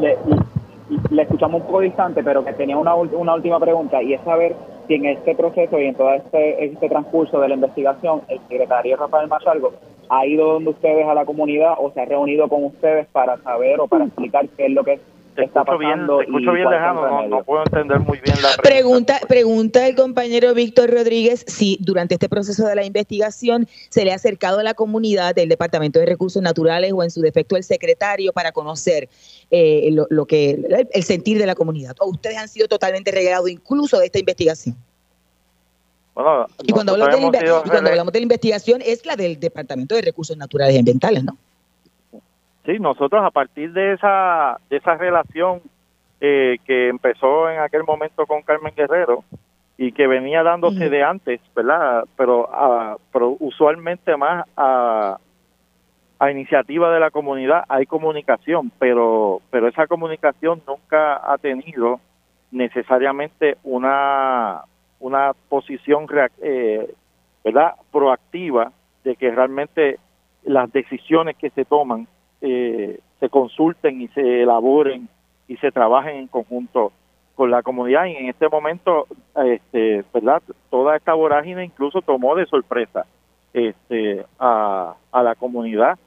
[0.00, 0.18] le
[1.18, 4.54] escuchamos un poco distante, pero que tenía una, una última pregunta y es saber
[4.86, 8.96] si en este proceso y en todo este, este transcurso de la investigación el secretario
[8.96, 9.72] Rafael Machalgo
[10.10, 13.80] ha ido donde ustedes a la comunidad o se ha reunido con ustedes para saber
[13.80, 15.00] o para explicar qué es lo que
[15.34, 19.20] te escucho bien, escucho bien lejano, no, puedo entender muy bien la pregunta.
[19.28, 24.14] Pregunta, el compañero Víctor Rodríguez si durante este proceso de la investigación se le ha
[24.16, 28.32] acercado a la comunidad del Departamento de Recursos Naturales o en su defecto el secretario
[28.32, 29.08] para conocer
[29.50, 31.96] eh, lo, que el sentir de la comunidad.
[32.00, 34.76] O ustedes han sido totalmente regalados incluso de esta investigación.
[36.14, 39.96] Bueno, y cuando, hablamos de, y cuando hablamos de la investigación es la del Departamento
[39.96, 41.36] de Recursos Naturales y Ambientales, ¿no?
[42.64, 45.60] Sí, nosotros a partir de esa, de esa relación
[46.20, 49.24] eh, que empezó en aquel momento con Carmen Guerrero
[49.76, 52.04] y que venía dándose de antes, ¿verdad?
[52.16, 55.18] Pero, a, pero usualmente más a,
[56.18, 62.00] a iniciativa de la comunidad hay comunicación, pero, pero esa comunicación nunca ha tenido
[62.50, 64.62] necesariamente una,
[65.00, 66.06] una posición
[66.40, 66.94] eh,
[67.44, 67.74] ¿verdad?
[67.90, 68.72] proactiva
[69.02, 69.98] de que realmente
[70.44, 72.06] las decisiones que se toman
[72.46, 75.08] eh, se consulten y se elaboren
[75.48, 76.92] y se trabajen en conjunto
[77.34, 78.04] con la comunidad.
[78.06, 83.06] Y en este momento este verdad toda esta vorágine incluso tomó de sorpresa
[83.54, 85.98] este a, a la comunidad.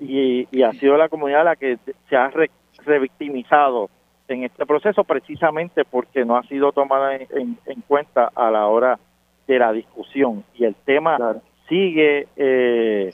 [0.00, 1.78] Y, y ha sido la comunidad la que
[2.08, 2.30] se ha
[2.84, 3.90] revictimizado
[4.28, 9.00] en este proceso precisamente porque no ha sido tomada en, en, cuenta a la hora
[9.48, 10.44] de la discusión.
[10.54, 11.18] Y el tema
[11.68, 13.12] sigue eh,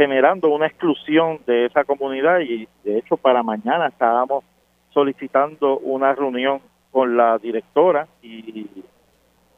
[0.00, 4.44] generando una exclusión de esa comunidad y de hecho para mañana estábamos
[4.94, 8.66] solicitando una reunión con la directora y,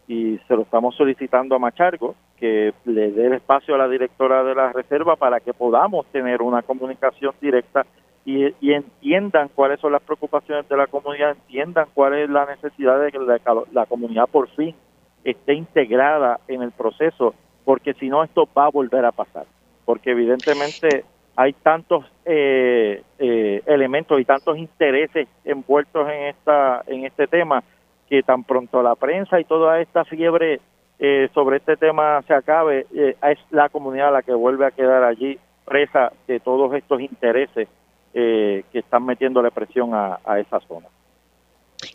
[0.08, 4.42] y se lo estamos solicitando a Machargo que le dé el espacio a la directora
[4.42, 7.86] de la reserva para que podamos tener una comunicación directa
[8.24, 13.12] y, entiendan cuáles son las preocupaciones de la comunidad, entiendan cuál es la necesidad de
[13.12, 14.74] que la, comunidad por fin
[15.22, 17.32] esté integrada en el proceso,
[17.64, 19.46] porque si no esto va a volver a pasar,
[19.84, 21.04] porque evidentemente
[21.36, 27.62] hay tantos eh, eh, elementos y tantos intereses envueltos en esta en este tema
[28.08, 30.60] que tan pronto la prensa y toda esta fiebre
[30.98, 35.38] eh, sobre este tema se acabe es la comunidad la que vuelve a quedar allí
[35.64, 37.68] presa de todos estos intereses
[38.14, 40.86] eh, que están metiéndole presión a, esa zona.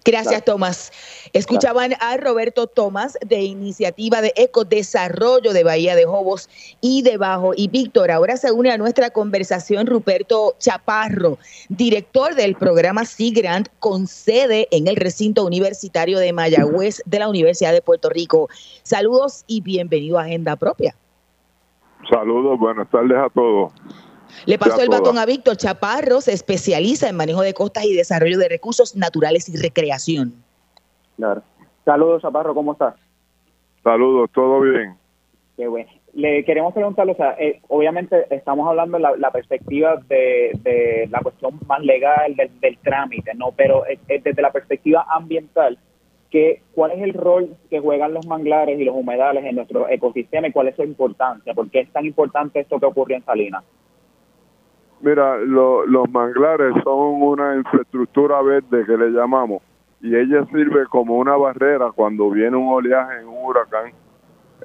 [0.08, 0.94] Gracias, Tomás.
[1.34, 7.52] Escuchaban a Roberto Tomás de Iniciativa de Ecodesarrollo de Bahía de Jobos y debajo.
[7.54, 13.68] Y Víctor, ahora se une a nuestra conversación Ruperto Chaparro, director del programa Sea Grant
[13.80, 18.48] con sede en el recinto universitario de Mayagüez de la Universidad de Puerto Rico.
[18.84, 20.96] Saludos y bienvenido a Agenda Propia.
[22.10, 23.74] Saludos, buenas tardes a todos.
[24.46, 28.38] Le paso el batón a Víctor Chaparro, se especializa en manejo de costas y desarrollo
[28.38, 30.34] de recursos naturales y recreación.
[31.18, 31.42] Claro.
[31.84, 32.96] Saludos, Chaparro, ¿cómo estás?
[33.84, 34.96] Saludos, todo bien.
[35.56, 35.90] Qué bueno.
[36.14, 41.60] Le queremos preguntarle, o sea, eh, obviamente estamos hablando de la, perspectiva de, la cuestión
[41.68, 43.52] más legal del, trámite, ¿no?
[43.56, 45.78] Pero desde la perspectiva ambiental,
[46.30, 50.48] que, ¿cuál es el rol que juegan los manglares y los humedales en nuestro ecosistema
[50.48, 51.54] y cuál es su importancia?
[51.54, 53.64] ¿Por qué es tan importante esto que ocurrió en Salinas?
[55.02, 59.62] Mira, los manglares son una infraestructura verde que le llamamos
[60.02, 63.92] y ella sirve como una barrera cuando viene un oleaje en un huracán.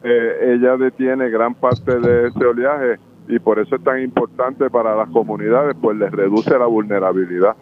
[0.02, 4.96] Eh, ella detiene gran parte de ese oleaje y por eso es tan importante para
[4.96, 7.54] las comunidades, pues les reduce la vulnerabilidad.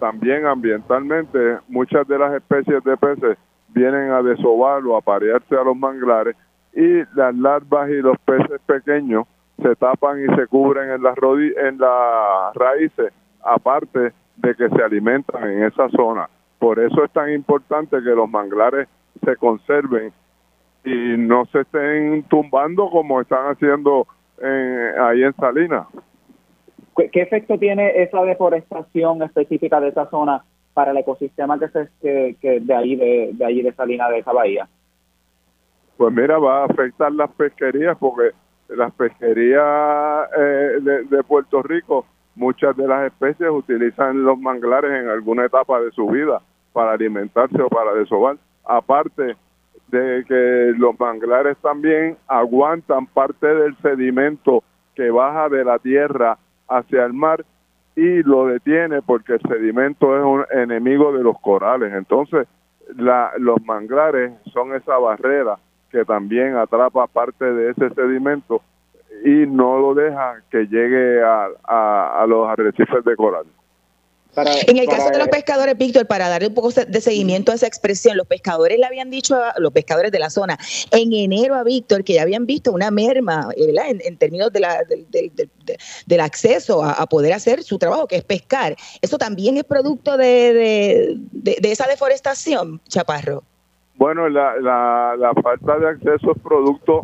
[0.00, 5.64] También ambientalmente, muchas de las especies de peces vienen a desovar o a parearse a
[5.64, 6.36] los manglares
[6.72, 9.26] y las larvas y los peces pequeños
[9.60, 13.12] se tapan y se cubren en las, en las raíces,
[13.42, 16.28] aparte de que se alimentan en esa zona.
[16.58, 18.88] Por eso es tan importante que los manglares
[19.24, 20.12] se conserven
[20.84, 24.06] y no se estén tumbando como están haciendo
[24.42, 25.86] ahí en Salinas.
[26.96, 31.88] ¿Qué efecto tiene esa deforestación específica de esa zona para el ecosistema que, se,
[32.40, 34.68] que, de ahí de, de ahí de Salinas de esa bahía?
[35.96, 38.30] Pues mira, va a afectar las pesquerías porque
[38.68, 45.44] las pesquerías eh, de, Puerto Rico, muchas de las especies utilizan los manglares en alguna
[45.44, 46.40] etapa de su vida
[46.72, 48.36] para alimentarse o para desovar.
[48.64, 49.36] Aparte
[49.88, 57.04] de que los manglares también aguantan parte del sedimento que baja de la tierra hacia
[57.04, 57.44] el mar
[57.96, 61.92] y lo detiene porque el sedimento es un enemigo de los corales.
[61.92, 62.48] Entonces,
[62.96, 65.58] la, los manglares son esa barrera
[65.94, 68.60] que también atrapa parte de ese sedimento
[69.24, 73.44] y no lo deja que llegue a, los arrecifes de coral.
[74.66, 77.68] en el caso de los pescadores, Víctor, para darle un poco de seguimiento a esa
[77.68, 80.58] expresión, los pescadores le habían dicho a los pescadores de la zona
[80.90, 83.72] en enero a Víctor que ya habían visto una merma eh,
[84.04, 84.82] En, términos de la,
[86.06, 88.74] del acceso a, poder hacer su trabajo, que es pescar.
[89.00, 93.44] ¿Eso también es producto de, de esa deforestación, Chaparro?
[93.96, 97.02] Bueno, la, la, la falta de acceso es producto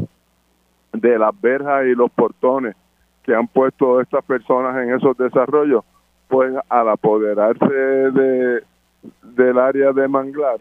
[0.93, 2.75] de las verjas y los portones
[3.23, 5.85] que han puesto estas personas en esos desarrollos,
[6.29, 8.63] pues al apoderarse de,
[9.23, 10.59] del área de manglar,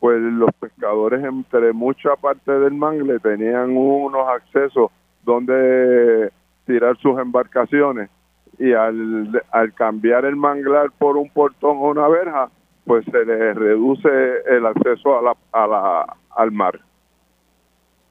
[0.00, 4.90] pues los pescadores entre mucha parte del mangle tenían unos accesos
[5.24, 6.30] donde
[6.66, 8.10] tirar sus embarcaciones
[8.58, 12.50] y al, al cambiar el manglar por un portón o una verja,
[12.88, 14.08] pues se les reduce
[14.48, 16.80] el acceso a la, a la, al mar.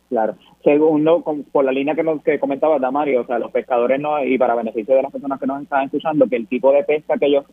[0.08, 0.36] Claro.
[0.64, 4.38] Segundo, por la línea que, nos, que comentaba Damario, o sea, los pescadores no, y
[4.38, 7.26] para beneficio de las personas que nos están escuchando, que el tipo de pesca que
[7.26, 7.46] ellos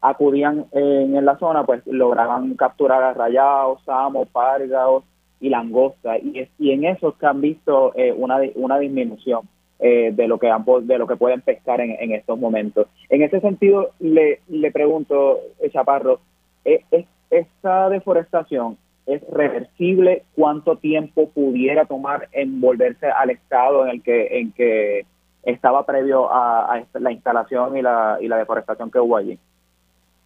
[0.00, 5.04] acudían en, la zona, pues lograban capturar a rayados, samos, párgados
[5.40, 6.18] y langosta.
[6.18, 9.48] Y, y en eso que han visto eh, una, una disminución.
[9.84, 12.86] Eh, de lo que ambos, de lo que pueden pescar en, en, estos momentos.
[13.08, 16.20] En ese sentido, le, le pregunto, eh, Chaparro,
[16.64, 20.24] ¿es, ¿esta deforestación es reversible?
[20.34, 25.06] ¿Cuánto tiempo pudiera tomar en volverse al estado en el que, en que
[25.42, 29.38] estaba previo a, la instalación y la, y la deforestación que hubo allí?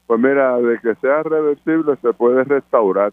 [0.06, 3.12] Pues mira, de que sea reversible se puede restaurar.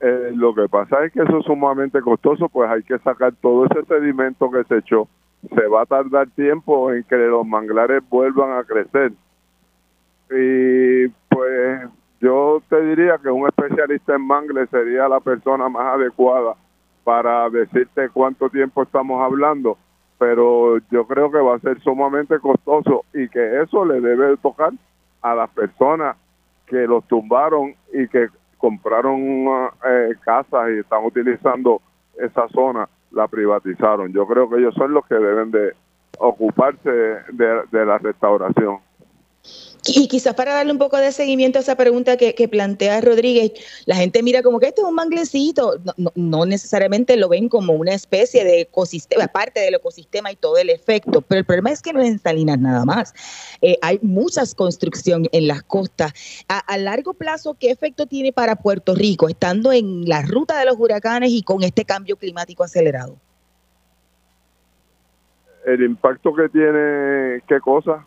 [0.00, 3.66] Eh, lo que pasa es que eso es sumamente costoso, pues hay que sacar todo
[3.66, 5.08] ese sedimento que se echó
[5.48, 9.12] se va a tardar tiempo en que los manglares vuelvan a crecer.
[10.30, 11.88] Y pues
[12.24, 16.54] yo te diría que un especialista en mangles sería la persona más adecuada
[17.04, 19.76] para decirte cuánto tiempo estamos hablando,
[20.18, 24.72] pero yo creo que va a ser sumamente costoso y que eso le debe tocar
[25.20, 26.16] a las personas
[26.66, 29.20] que los tumbaron y que compraron
[29.86, 31.82] eh, casas y están utilizando
[32.18, 34.12] esa zona la privatizaron.
[34.14, 35.74] Yo creo que ellos son los que deben de
[36.18, 38.78] ocuparse de, la restauración.
[39.86, 43.52] Y quizás para darle un poco de seguimiento a esa pregunta que, plantea Rodríguez,
[43.84, 45.74] la gente mira como que este es un manglecito,
[46.14, 50.70] no, necesariamente lo ven como una especie de ecosistema, parte del ecosistema y todo el
[50.70, 53.12] efecto, pero el problema es que no es en Salinas nada más.
[53.60, 56.12] Eh, hay muchas construcciones en las costas.
[56.48, 60.76] A, largo plazo, ¿qué efecto tiene para Puerto Rico estando en la ruta de los
[60.78, 63.16] huracanes y con este cambio climático acelerado?
[65.66, 68.06] El impacto que tiene, ¿qué cosa?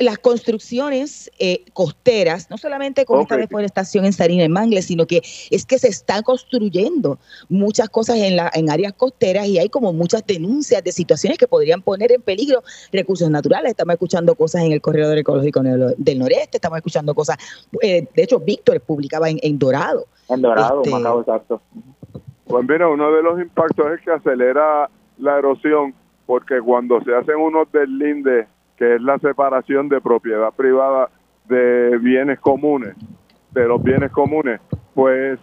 [0.00, 5.22] Las construcciones eh, costeras, no solamente con esta deforestación en Sarina y Mangle, sino que
[5.50, 9.92] es que se están construyendo muchas cosas en, la, en áreas costeras y hay como
[9.92, 13.70] muchas denuncias de situaciones que podrían poner en peligro recursos naturales.
[13.70, 17.36] Estamos escuchando cosas en el corredor ecológico del noreste, estamos escuchando cosas,
[17.82, 20.06] eh, de hecho Víctor publicaba en, Dorado.
[20.28, 21.60] En Dorado, este, exacto.
[22.46, 24.88] Pues mira, uno de los impactos es que acelera
[25.18, 25.94] la erosión
[26.26, 28.46] porque cuando se hacen unos deslindes
[28.76, 31.10] que es la separación de propiedad privada
[31.48, 32.94] de bienes comunes,
[33.52, 34.60] de los bienes comunes,
[34.94, 35.38] pues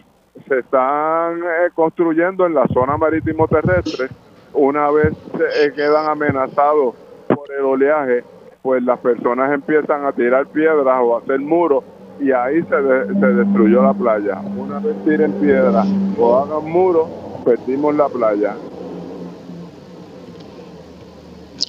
[0.47, 4.07] se están eh, construyendo en la zona marítimo terrestre.
[4.53, 6.95] Una vez eh, quedan amenazados
[7.27, 8.23] por el oleaje,
[8.61, 11.83] pues las personas empiezan a tirar piedras o a hacer muros
[12.19, 14.39] y ahí se, se destruyó la playa.
[14.55, 17.09] Una vez tiren piedras o hagan muros,
[17.43, 18.55] perdimos la playa.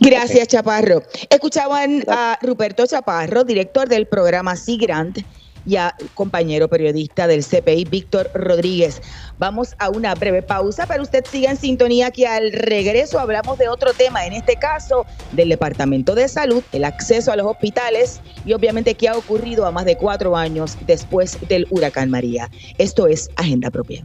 [0.05, 1.02] Gracias, Chaparro.
[1.30, 5.18] Escuchaban a Ruperto Chaparro, director del programa Sea Grant,
[5.66, 9.00] y a compañero periodista del CPI, Víctor Rodríguez.
[9.38, 13.68] Vamos a una breve pausa, pero usted siga en sintonía que al regreso hablamos de
[13.68, 18.52] otro tema, en este caso del Departamento de Salud, el acceso a los hospitales y
[18.52, 22.50] obviamente qué ha ocurrido a más de cuatro años después del huracán María.
[22.76, 24.05] Esto es Agenda Propia.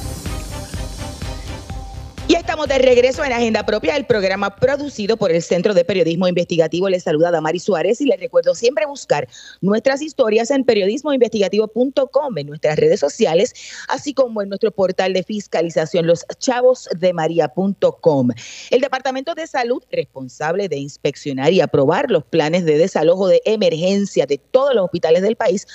[2.31, 6.29] Y estamos de regreso en Agenda Propia, el programa producido por el Centro de Periodismo
[6.29, 6.87] Investigativo.
[6.87, 9.27] Les saluda Damari Suárez y les recuerdo siempre buscar
[9.59, 13.53] nuestras historias en periodismoinvestigativo.com, en nuestras redes sociales,
[13.89, 18.29] así como en nuestro portal de fiscalización, loschavosdemaria.com.
[18.69, 24.25] El Departamento de Salud, responsable de inspeccionar y aprobar los planes de desalojo de emergencia
[24.25, 25.67] de todos los hospitales del país,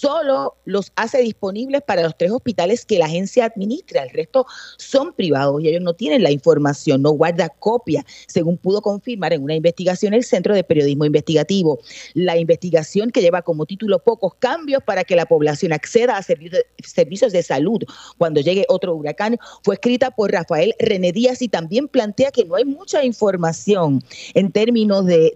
[0.00, 4.02] solo los hace disponibles para los tres hospitales que la agencia administra.
[4.02, 8.82] El resto son privados y ellos no tienen la información, no guarda copia, según pudo
[8.82, 11.80] confirmar en una investigación el Centro de Periodismo Investigativo.
[12.14, 17.32] La investigación que lleva como título Pocos cambios para que la población acceda a servicios
[17.32, 17.82] de salud
[18.18, 22.56] cuando llegue otro huracán fue escrita por Rafael René Díaz y también plantea que no
[22.56, 24.02] hay mucha información
[24.34, 25.32] en términos de,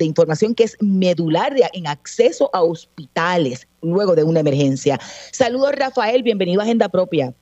[0.00, 4.98] información que es medular en acceso a hospitales luego de una emergencia.
[5.00, 7.32] Saludos Rafael, bienvenido a Agenda Propia.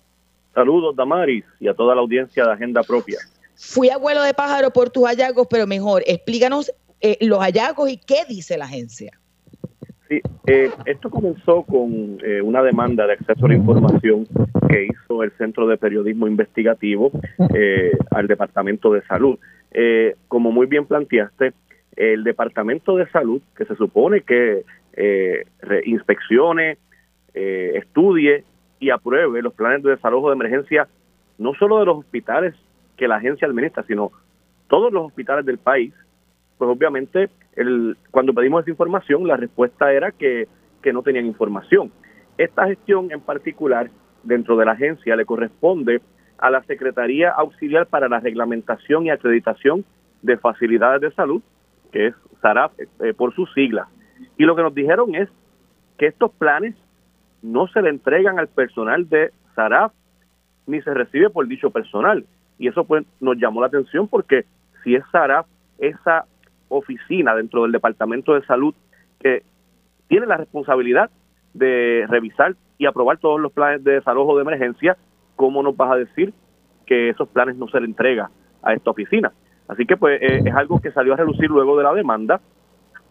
[0.54, 3.18] Saludos Damaris y a toda la audiencia de Agenda Propia.
[3.56, 8.24] Fui abuelo de pájaro por tus hallazgos, pero mejor, explícanos eh, los hallazgos y qué
[8.28, 9.12] dice la agencia.
[10.08, 14.26] Sí, eh, esto comenzó con eh, una demanda de acceso a la información
[14.68, 17.10] que hizo el Centro de Periodismo Investigativo
[18.10, 19.38] al Departamento de Salud.
[20.28, 21.52] como muy bien planteaste,
[21.96, 24.64] el Departamento de Salud, que se supone que
[24.96, 25.44] eh,
[25.84, 26.78] inspeccione,
[27.34, 28.44] eh, estudie
[28.80, 30.88] y apruebe los planes de desalojo de emergencia,
[31.38, 32.54] no solo de los hospitales
[32.96, 34.10] que la agencia administra, sino
[34.68, 35.92] todos los hospitales del país,
[36.58, 37.28] pues obviamente
[38.10, 40.46] cuando pedimos esa información, la respuesta era que,
[40.82, 41.90] que no tenían información.
[42.36, 43.90] Esta gestión en particular
[44.22, 46.00] dentro de la agencia le corresponde
[46.38, 49.84] a la Secretaría Auxiliar para la Reglamentación y Acreditación
[50.22, 51.42] de Facilidades de Salud,
[51.92, 53.88] que es SARAF eh, por sus siglas.
[54.36, 55.28] Y lo que nos dijeron es
[55.98, 56.74] que estos planes
[57.42, 59.92] no se le entregan al personal de SARAF
[60.66, 62.24] ni se recibe por dicho personal.
[62.58, 64.44] Y eso pues nos llamó la atención porque
[64.82, 65.46] si es SARAF,
[65.78, 66.24] esa
[66.68, 68.74] oficina dentro del Departamento de Salud
[69.20, 69.42] que
[70.08, 71.10] tiene la responsabilidad
[71.54, 74.96] de revisar y aprobar todos los planes de desalojo de emergencia,
[75.36, 76.32] ¿cómo nos vas a decir
[76.86, 78.30] que esos planes no se le entrega
[78.62, 79.32] a esta oficina?
[79.68, 82.40] Así que pues eh, es algo que salió a relucir luego de la demanda.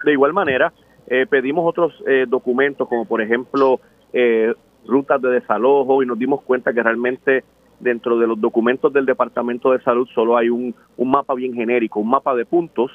[0.04, 0.72] De igual manera,
[1.08, 3.80] eh, pedimos otros eh, documentos como por ejemplo
[4.88, 7.44] rutas de desalojo y nos dimos cuenta que realmente
[7.82, 12.00] dentro de los documentos del Departamento de Salud solo hay un, un mapa bien genérico,
[12.00, 12.92] un mapa de puntos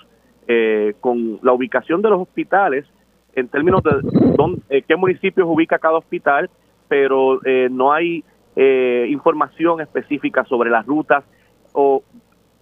[1.01, 2.87] con la ubicación de los hospitales
[3.35, 3.91] en términos de
[4.35, 6.49] dónde, qué municipios ubica cada hospital,
[6.89, 7.39] pero
[7.71, 8.25] no hay
[8.57, 11.23] información específica sobre las rutas
[11.75, 12.03] o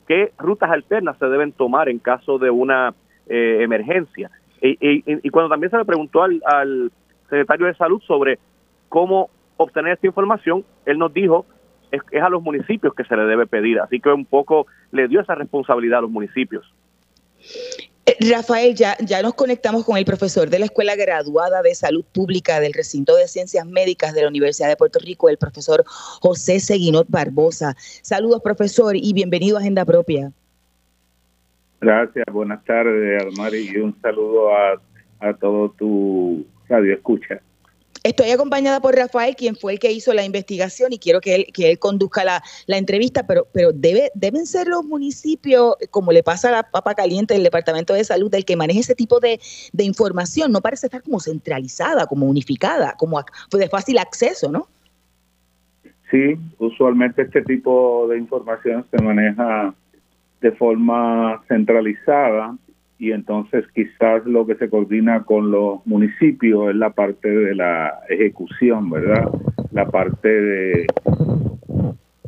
[0.09, 2.93] qué rutas alternas se deben tomar en caso de una
[3.29, 4.33] emergencia.
[4.61, 6.93] Y, cuando también se le preguntó al,
[7.29, 8.39] secretario de Salud sobre
[8.89, 11.45] cómo obtener esta información, él nos dijo
[11.91, 13.81] es, es a los municipios que se le debe pedir.
[13.81, 16.65] Así que un poco le dio esa responsabilidad a los municipios.
[18.09, 22.05] Eh, Rafael, ya, ya nos conectamos con el profesor de la Escuela Graduada de Salud
[22.11, 26.61] Pública del Recinto de Ciencias Médicas de la Universidad de Puerto Rico, el profesor José
[26.61, 27.77] Seguinot Barbosa.
[27.79, 30.33] Saludos, profesor, y bienvenido a Agenda Propia.
[31.81, 34.81] Gracias, buenas tardes, Almari, y un saludo a,
[35.21, 37.41] a todo tu radio escucha.
[38.05, 41.47] Estoy acompañada por Rafael, quien fue el que hizo la investigación y quiero que él,
[41.53, 46.23] que él conduzca la, la entrevista, pero, pero debe, deben ser los municipios, como le
[46.23, 49.41] pasa a la papa caliente del Departamento de Salud, del que maneja ese tipo de,
[49.73, 50.53] de información.
[50.53, 54.69] No parece estar como centralizada, como unificada, como de fácil acceso, ¿no?
[56.11, 59.75] Sí, usualmente este tipo de información se maneja
[60.41, 62.57] de forma centralizada
[62.99, 68.01] y entonces quizás lo que se coordina con los municipios es la parte de la
[68.09, 69.31] ejecución, ¿verdad?
[69.73, 70.87] La parte de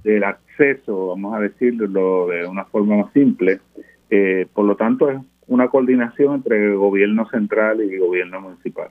[0.04, 3.60] del acceso, vamos a decirlo de una forma más simple.
[4.08, 8.88] Eh, por lo tanto, es una coordinación entre el gobierno central y el gobierno municipal.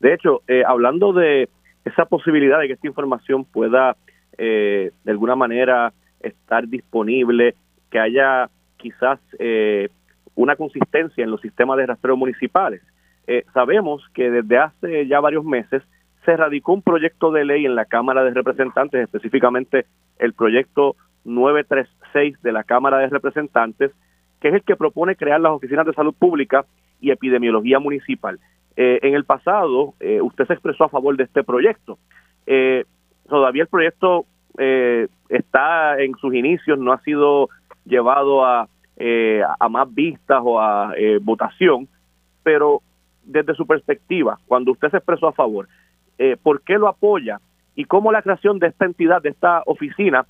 [0.00, 1.48] De hecho, eh, hablando de
[1.84, 3.96] esa posibilidad de que esta información pueda
[4.36, 7.54] eh, de alguna manera estar disponible
[7.90, 9.88] que haya quizás eh,
[10.34, 12.80] una consistencia en los sistemas de rastreo municipales.
[13.26, 15.82] Eh, sabemos que desde hace ya varios meses
[16.24, 19.86] se radicó un proyecto de ley en la Cámara de Representantes, específicamente
[20.18, 23.92] el proyecto 936 de la Cámara de Representantes,
[24.40, 26.64] que es el que propone crear las oficinas de salud pública
[27.00, 28.38] y epidemiología municipal.
[28.76, 31.98] Eh, en el pasado, usted se expresó a favor de este proyecto.
[33.28, 34.24] todavía el proyecto
[35.28, 37.48] está en sus inicios, no ha sido
[37.88, 41.88] llevado a, eh, a más vistas o a eh, votación,
[42.42, 42.82] pero
[43.24, 45.68] desde su perspectiva, cuando usted se expresó a favor,
[46.18, 47.40] eh, ¿por qué lo apoya?
[47.74, 50.26] ¿Y cómo la creación de esta entidad, de esta oficina,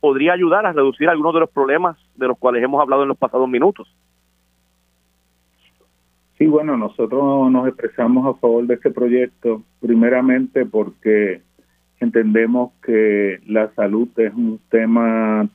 [0.00, 3.18] podría ayudar a reducir algunos de los problemas de los cuales hemos hablado en los
[3.18, 3.88] pasados minutos?
[6.38, 11.42] Sí, bueno, nosotros nos expresamos a favor de este proyecto, primeramente porque
[12.00, 15.48] entendemos que la salud es un tema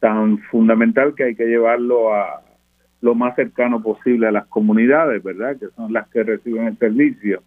[0.00, 2.42] tan fundamental que hay que llevarlo a
[3.00, 5.56] lo más cercano posible a las comunidades, ¿verdad?
[5.58, 7.42] Que son las que reciben el servicio.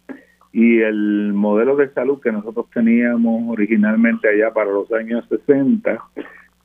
[0.52, 6.02] Y el modelo de salud que nosotros teníamos originalmente allá para los años 60,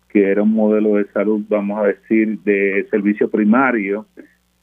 [0.09, 4.05] que era un modelo de salud, vamos a decir, de servicio primario,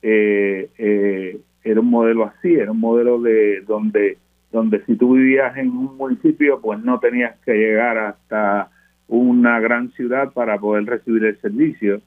[0.01, 4.19] eh, eh, era un modelo así, era un modelo de donde
[4.53, 8.71] donde si tú vivías en un municipio, pues no tenías que llegar hasta
[9.19, 12.01] una gran ciudad para poder recibir el servicio.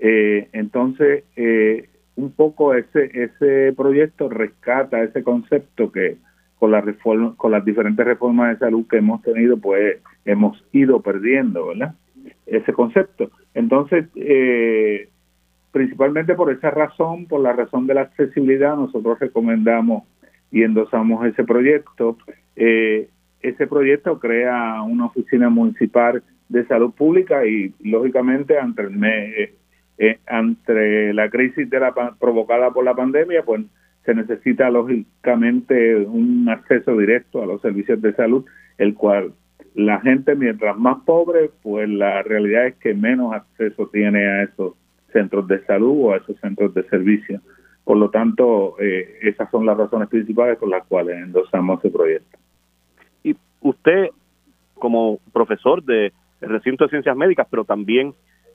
[0.00, 6.16] Eh, entonces, eh, un poco ese ese proyecto rescata ese concepto que
[6.58, 11.00] con la reforma, con las diferentes reformas de salud que hemos tenido, pues hemos ido
[11.00, 11.94] perdiendo, ¿verdad?
[12.46, 13.30] Ese concepto.
[13.54, 15.08] Entonces, eh,
[15.70, 20.02] principalmente por esa razón, por la razón de la accesibilidad, nosotros recomendamos
[20.50, 22.18] y endosamos ese proyecto.
[22.56, 29.54] ese proyecto crea una oficina municipal de salud pública y lógicamente ante el, eh,
[29.98, 33.62] eh, la crisis de la, provocada por la pandemia pues
[34.04, 38.44] se necesita lógicamente un acceso directo a los servicios de salud,
[38.78, 39.32] el cual
[39.74, 44.74] la gente mientras más pobre, pues la realidad es que menos acceso tiene a esos
[45.12, 47.40] centros de salud o a esos centros de servicio.
[47.84, 52.38] Por lo tanto, eh, esas son las razones principales por las cuales endosamos ese proyecto.
[53.22, 54.08] Y usted,
[54.74, 58.14] como profesor de recinto de ciencias médicas, pero también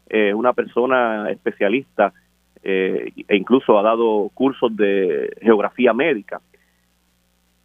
[0.09, 2.13] eh, una persona especialista
[2.63, 6.41] eh, e incluso ha dado cursos de geografía médica.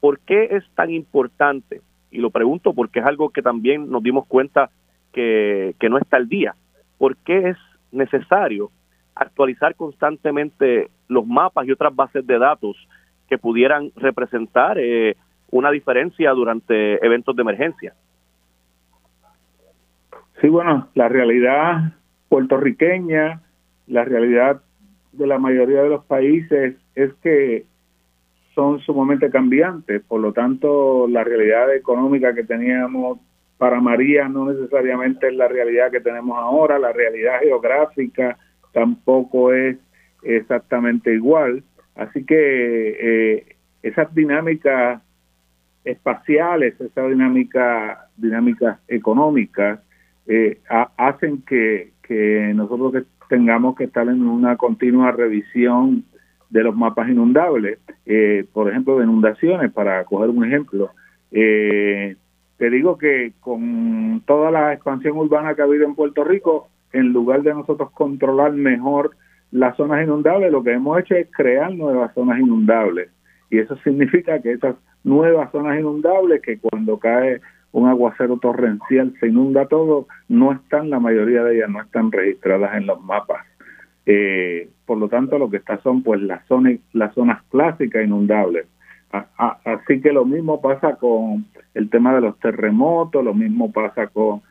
[0.00, 1.80] ¿Por qué es tan importante?
[2.10, 4.70] Y lo pregunto porque es algo que también nos dimos cuenta
[5.12, 6.54] que, que no está al día.
[6.98, 7.56] ¿Por qué es
[7.92, 8.70] necesario
[9.14, 12.76] actualizar constantemente los mapas y otras bases de datos
[13.28, 15.16] que pudieran representar eh,
[15.50, 17.94] una diferencia durante eventos de emergencia?
[20.41, 21.93] Sí, bueno, la realidad
[22.28, 23.43] puertorriqueña,
[23.89, 24.62] la realidad
[25.12, 27.64] de la mayoría de los países es que
[28.55, 33.18] son sumamente cambiantes, por lo tanto la realidad económica que teníamos
[33.57, 38.39] para María no necesariamente es la realidad que tenemos ahora, la realidad geográfica
[38.72, 39.76] tampoco es
[40.22, 41.64] exactamente igual,
[41.97, 42.36] así que
[43.01, 45.03] eh, esas dinámicas
[45.84, 49.80] espaciales, esas dinámicas dinámicas económicas
[50.28, 50.60] eh,
[50.96, 56.04] hacen que, que nosotros tengamos que estar en una continua revisión
[56.50, 60.90] de los mapas inundables, eh, por ejemplo, de inundaciones, para coger un ejemplo.
[61.30, 62.16] Eh,
[62.56, 67.12] te digo que con toda la expansión urbana que ha habido en Puerto Rico, en
[67.12, 69.12] lugar de nosotros controlar mejor
[69.50, 73.10] las zonas inundables, lo que hemos hecho es crear nuevas zonas inundables.
[73.50, 77.40] Y eso significa que esas nuevas zonas inundables, que cuando cae
[77.78, 82.76] un aguacero torrencial se inunda todo, no están, la mayoría de ellas no están registradas
[82.76, 83.46] en los mapas.
[84.06, 88.66] Eh, por lo tanto, lo que está son pues las zonas, las zonas clásicas inundables.
[89.64, 94.42] así que lo mismo pasa con el tema de los terremotos, lo mismo pasa con,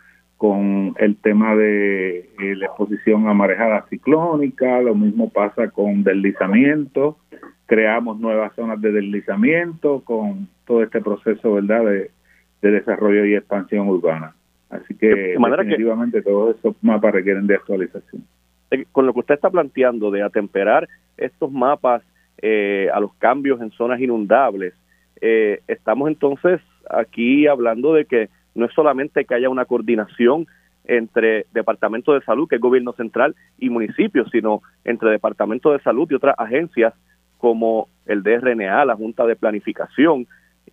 [0.97, 7.17] el tema de eh, la exposición a marejada ciclónica, lo mismo pasa con deslizamiento,
[7.65, 12.11] creamos nuevas zonas de deslizamiento con todo este proceso, ¿verdad?, de,
[12.62, 14.34] de desarrollo y expansión urbana.
[14.70, 18.24] Así que definitivamente todos esos mapas requieren de actualización.
[18.72, 22.03] Eh, con lo que usted está planteando de atemperar estos mapas
[22.41, 24.74] eh, a los cambios en zonas inundables,
[25.22, 30.47] eh, estamos entonces aquí hablando de que no es solamente que haya una coordinación
[30.86, 36.08] entre Departamento de Salud, que es Gobierno Central, y municipios, sino entre Departamento de Salud
[36.10, 36.93] y otras agencias
[37.38, 40.28] como el DRNA, la Junta de Planificación,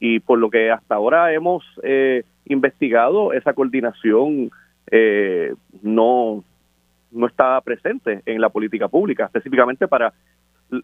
[0.07, 4.51] y por lo que hasta ahora hemos eh, investigado, esa coordinación
[4.91, 6.45] eh, no,
[7.11, 10.13] no está presente en la política pública, específicamente para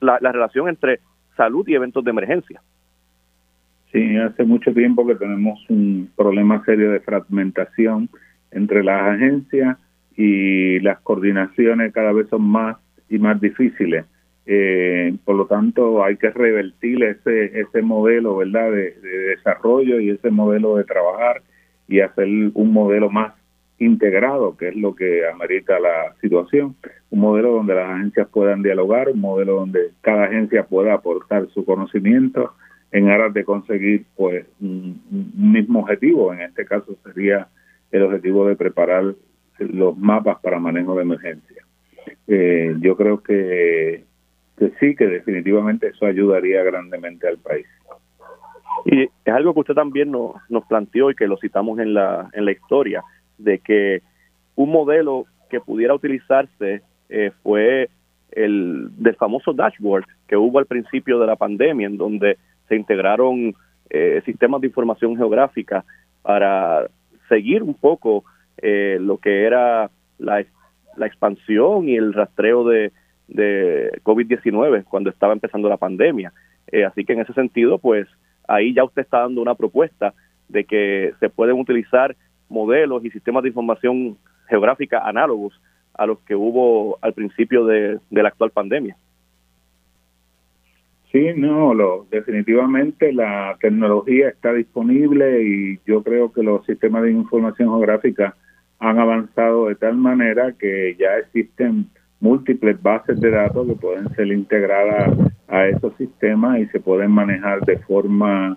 [0.01, 1.01] la, relación entre
[1.37, 2.63] salud y eventos de emergencia.
[3.93, 8.09] Sí, hace mucho tiempo que tenemos un problema serio de fragmentación
[8.53, 9.77] entre las agencias
[10.17, 12.79] y las coordinaciones cada vez son más
[13.11, 14.07] y más difíciles.
[14.53, 18.73] Eh, por lo tanto, hay que revertir ese, ese modelo ¿verdad?
[18.73, 18.97] De,
[19.37, 21.41] desarrollo y ese modelo de trabajar
[21.87, 23.33] y hacer un modelo más
[23.79, 26.75] integrado, que es lo que amerita la situación.
[27.11, 31.65] Un modelo donde las agencias puedan dialogar, un modelo donde cada agencia pueda aportar su
[31.65, 32.55] conocimiento
[32.91, 35.01] en aras de conseguir pues un,
[35.37, 36.33] mismo objetivo.
[36.35, 37.47] En este caso sería
[37.93, 39.15] el objetivo de preparar
[39.61, 41.65] los mapas para manejo de emergencia.
[42.27, 44.10] Eh, yo creo que
[44.79, 47.67] sí, que definitivamente eso ayudaría grandemente al país.
[48.85, 52.29] Y es algo que usted también nos, nos planteó y que lo citamos en la,
[52.33, 53.03] en la historia,
[53.39, 54.03] de que
[54.55, 57.89] un modelo que pudiera utilizarse eh, fue
[58.33, 62.39] el del famoso dashboard que hubo al principio de la pandemia, en donde
[62.69, 63.55] se integraron
[63.89, 65.85] eh, sistemas de información geográfica
[66.23, 66.87] para
[67.29, 68.25] seguir un poco
[68.59, 70.45] eh, lo que era la,
[70.97, 72.93] la expansión y el rastreo de,
[73.31, 76.33] de COVID-19 cuando estaba empezando la pandemia.
[76.67, 78.07] Eh, así que en ese sentido, pues
[78.47, 80.13] ahí ya usted está dando una propuesta
[80.49, 82.17] de que se pueden utilizar
[82.49, 84.19] modelos y sistemas de información
[84.49, 85.61] geográfica análogos
[85.95, 88.97] a los que hubo al principio de, la actual pandemia.
[91.13, 97.13] Sí, no, lo, definitivamente la tecnología está disponible y yo creo que los sistemas de
[97.13, 98.37] información geográfica
[98.79, 104.29] han avanzado de tal manera que ya existen múltiples bases de datos que pueden ser
[104.29, 105.17] integradas
[105.49, 108.57] a esos sistemas y se pueden manejar de forma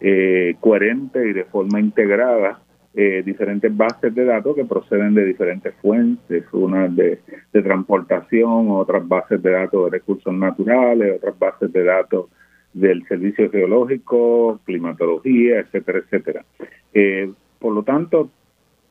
[0.00, 2.60] eh, coherente y de forma integrada
[2.94, 7.20] eh, diferentes bases de datos que proceden de diferentes fuentes, unas de,
[7.52, 12.26] de, transportación, otras bases de datos de recursos naturales, otras bases de datos
[12.74, 16.44] del servicio geológico, climatología, etcétera, etcétera.
[16.92, 18.30] Eh, por lo tanto,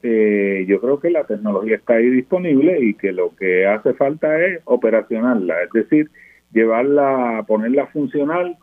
[0.03, 4.39] eh, yo creo que la tecnología está ahí disponible y que lo que hace falta
[4.43, 6.09] es operacionarla, es decir,
[6.51, 8.57] llevarla, ponerla funcional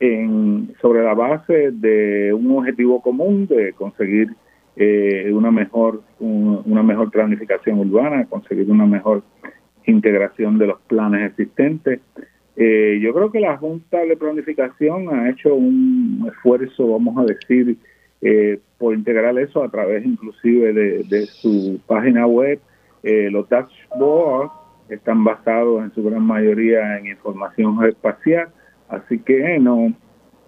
[0.00, 4.28] en, sobre la base de un objetivo común de conseguir
[4.76, 9.22] eh, una mejor una mejor planificación urbana, conseguir una mejor
[9.86, 12.00] integración de los planes existentes.
[12.56, 17.76] Eh, yo creo que la Junta de Planificación ha hecho un esfuerzo, vamos a decir,
[18.20, 22.60] eh, por integrar eso a través inclusive de, su página web.
[23.02, 24.52] Eh, los dashboards
[24.88, 28.48] están basados en su gran mayoría en información espacial,
[28.88, 29.92] así que no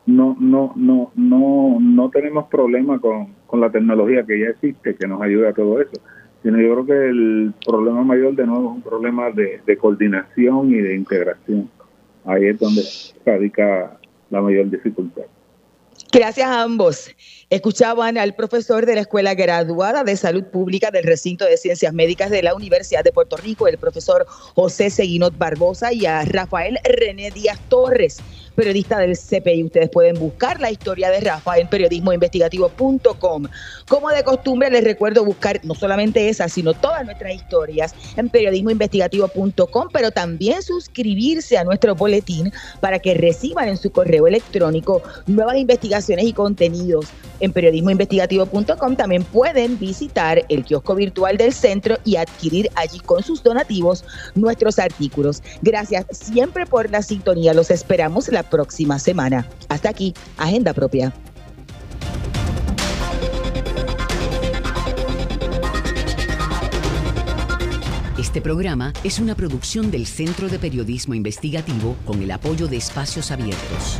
[0.06, 5.06] no no no no no tenemos problema con, con la tecnología que ya existe que
[5.06, 6.00] nos ayuda a todo eso.
[6.42, 10.70] Sino yo creo que el problema mayor de nuevo es un problema de, de coordinación
[10.70, 11.68] y de integración.
[12.24, 12.82] Ahí es donde
[13.26, 13.98] radica
[14.30, 15.24] la mayor dificultad
[16.12, 17.08] Gracias a ambos.
[17.50, 22.30] Escuchaban al profesor de la Escuela Graduada de Salud Pública del Recinto de Ciencias Médicas
[22.30, 27.30] de la Universidad de Puerto Rico, el profesor José Seguinot Barbosa, y a Rafael René
[27.30, 28.18] Díaz Torres,
[28.60, 29.64] periodista del CPI.
[29.64, 33.46] Ustedes pueden buscar la historia de Rafa en periodismoinvestigativo.com.
[33.88, 39.88] Como de costumbre, les recuerdo buscar no solamente esa, sino todas nuestras historias en periodismoinvestigativo.com,
[39.90, 46.26] pero también suscribirse a nuestro boletín para que reciban en su correo electrónico nuevas investigaciones
[46.26, 47.06] y contenidos.
[47.40, 53.42] En periodismoinvestigativo.com también pueden visitar el kiosco virtual del centro y adquirir allí con sus
[53.42, 54.04] donativos
[54.34, 55.42] nuestros artículos.
[55.62, 57.54] Gracias siempre por la sintonía.
[57.54, 59.48] Los esperamos la próxima semana.
[59.68, 61.14] Hasta aquí, Agenda Propia.
[68.18, 73.30] Este programa es una producción del Centro de Periodismo Investigativo con el apoyo de Espacios
[73.30, 73.98] Abiertos.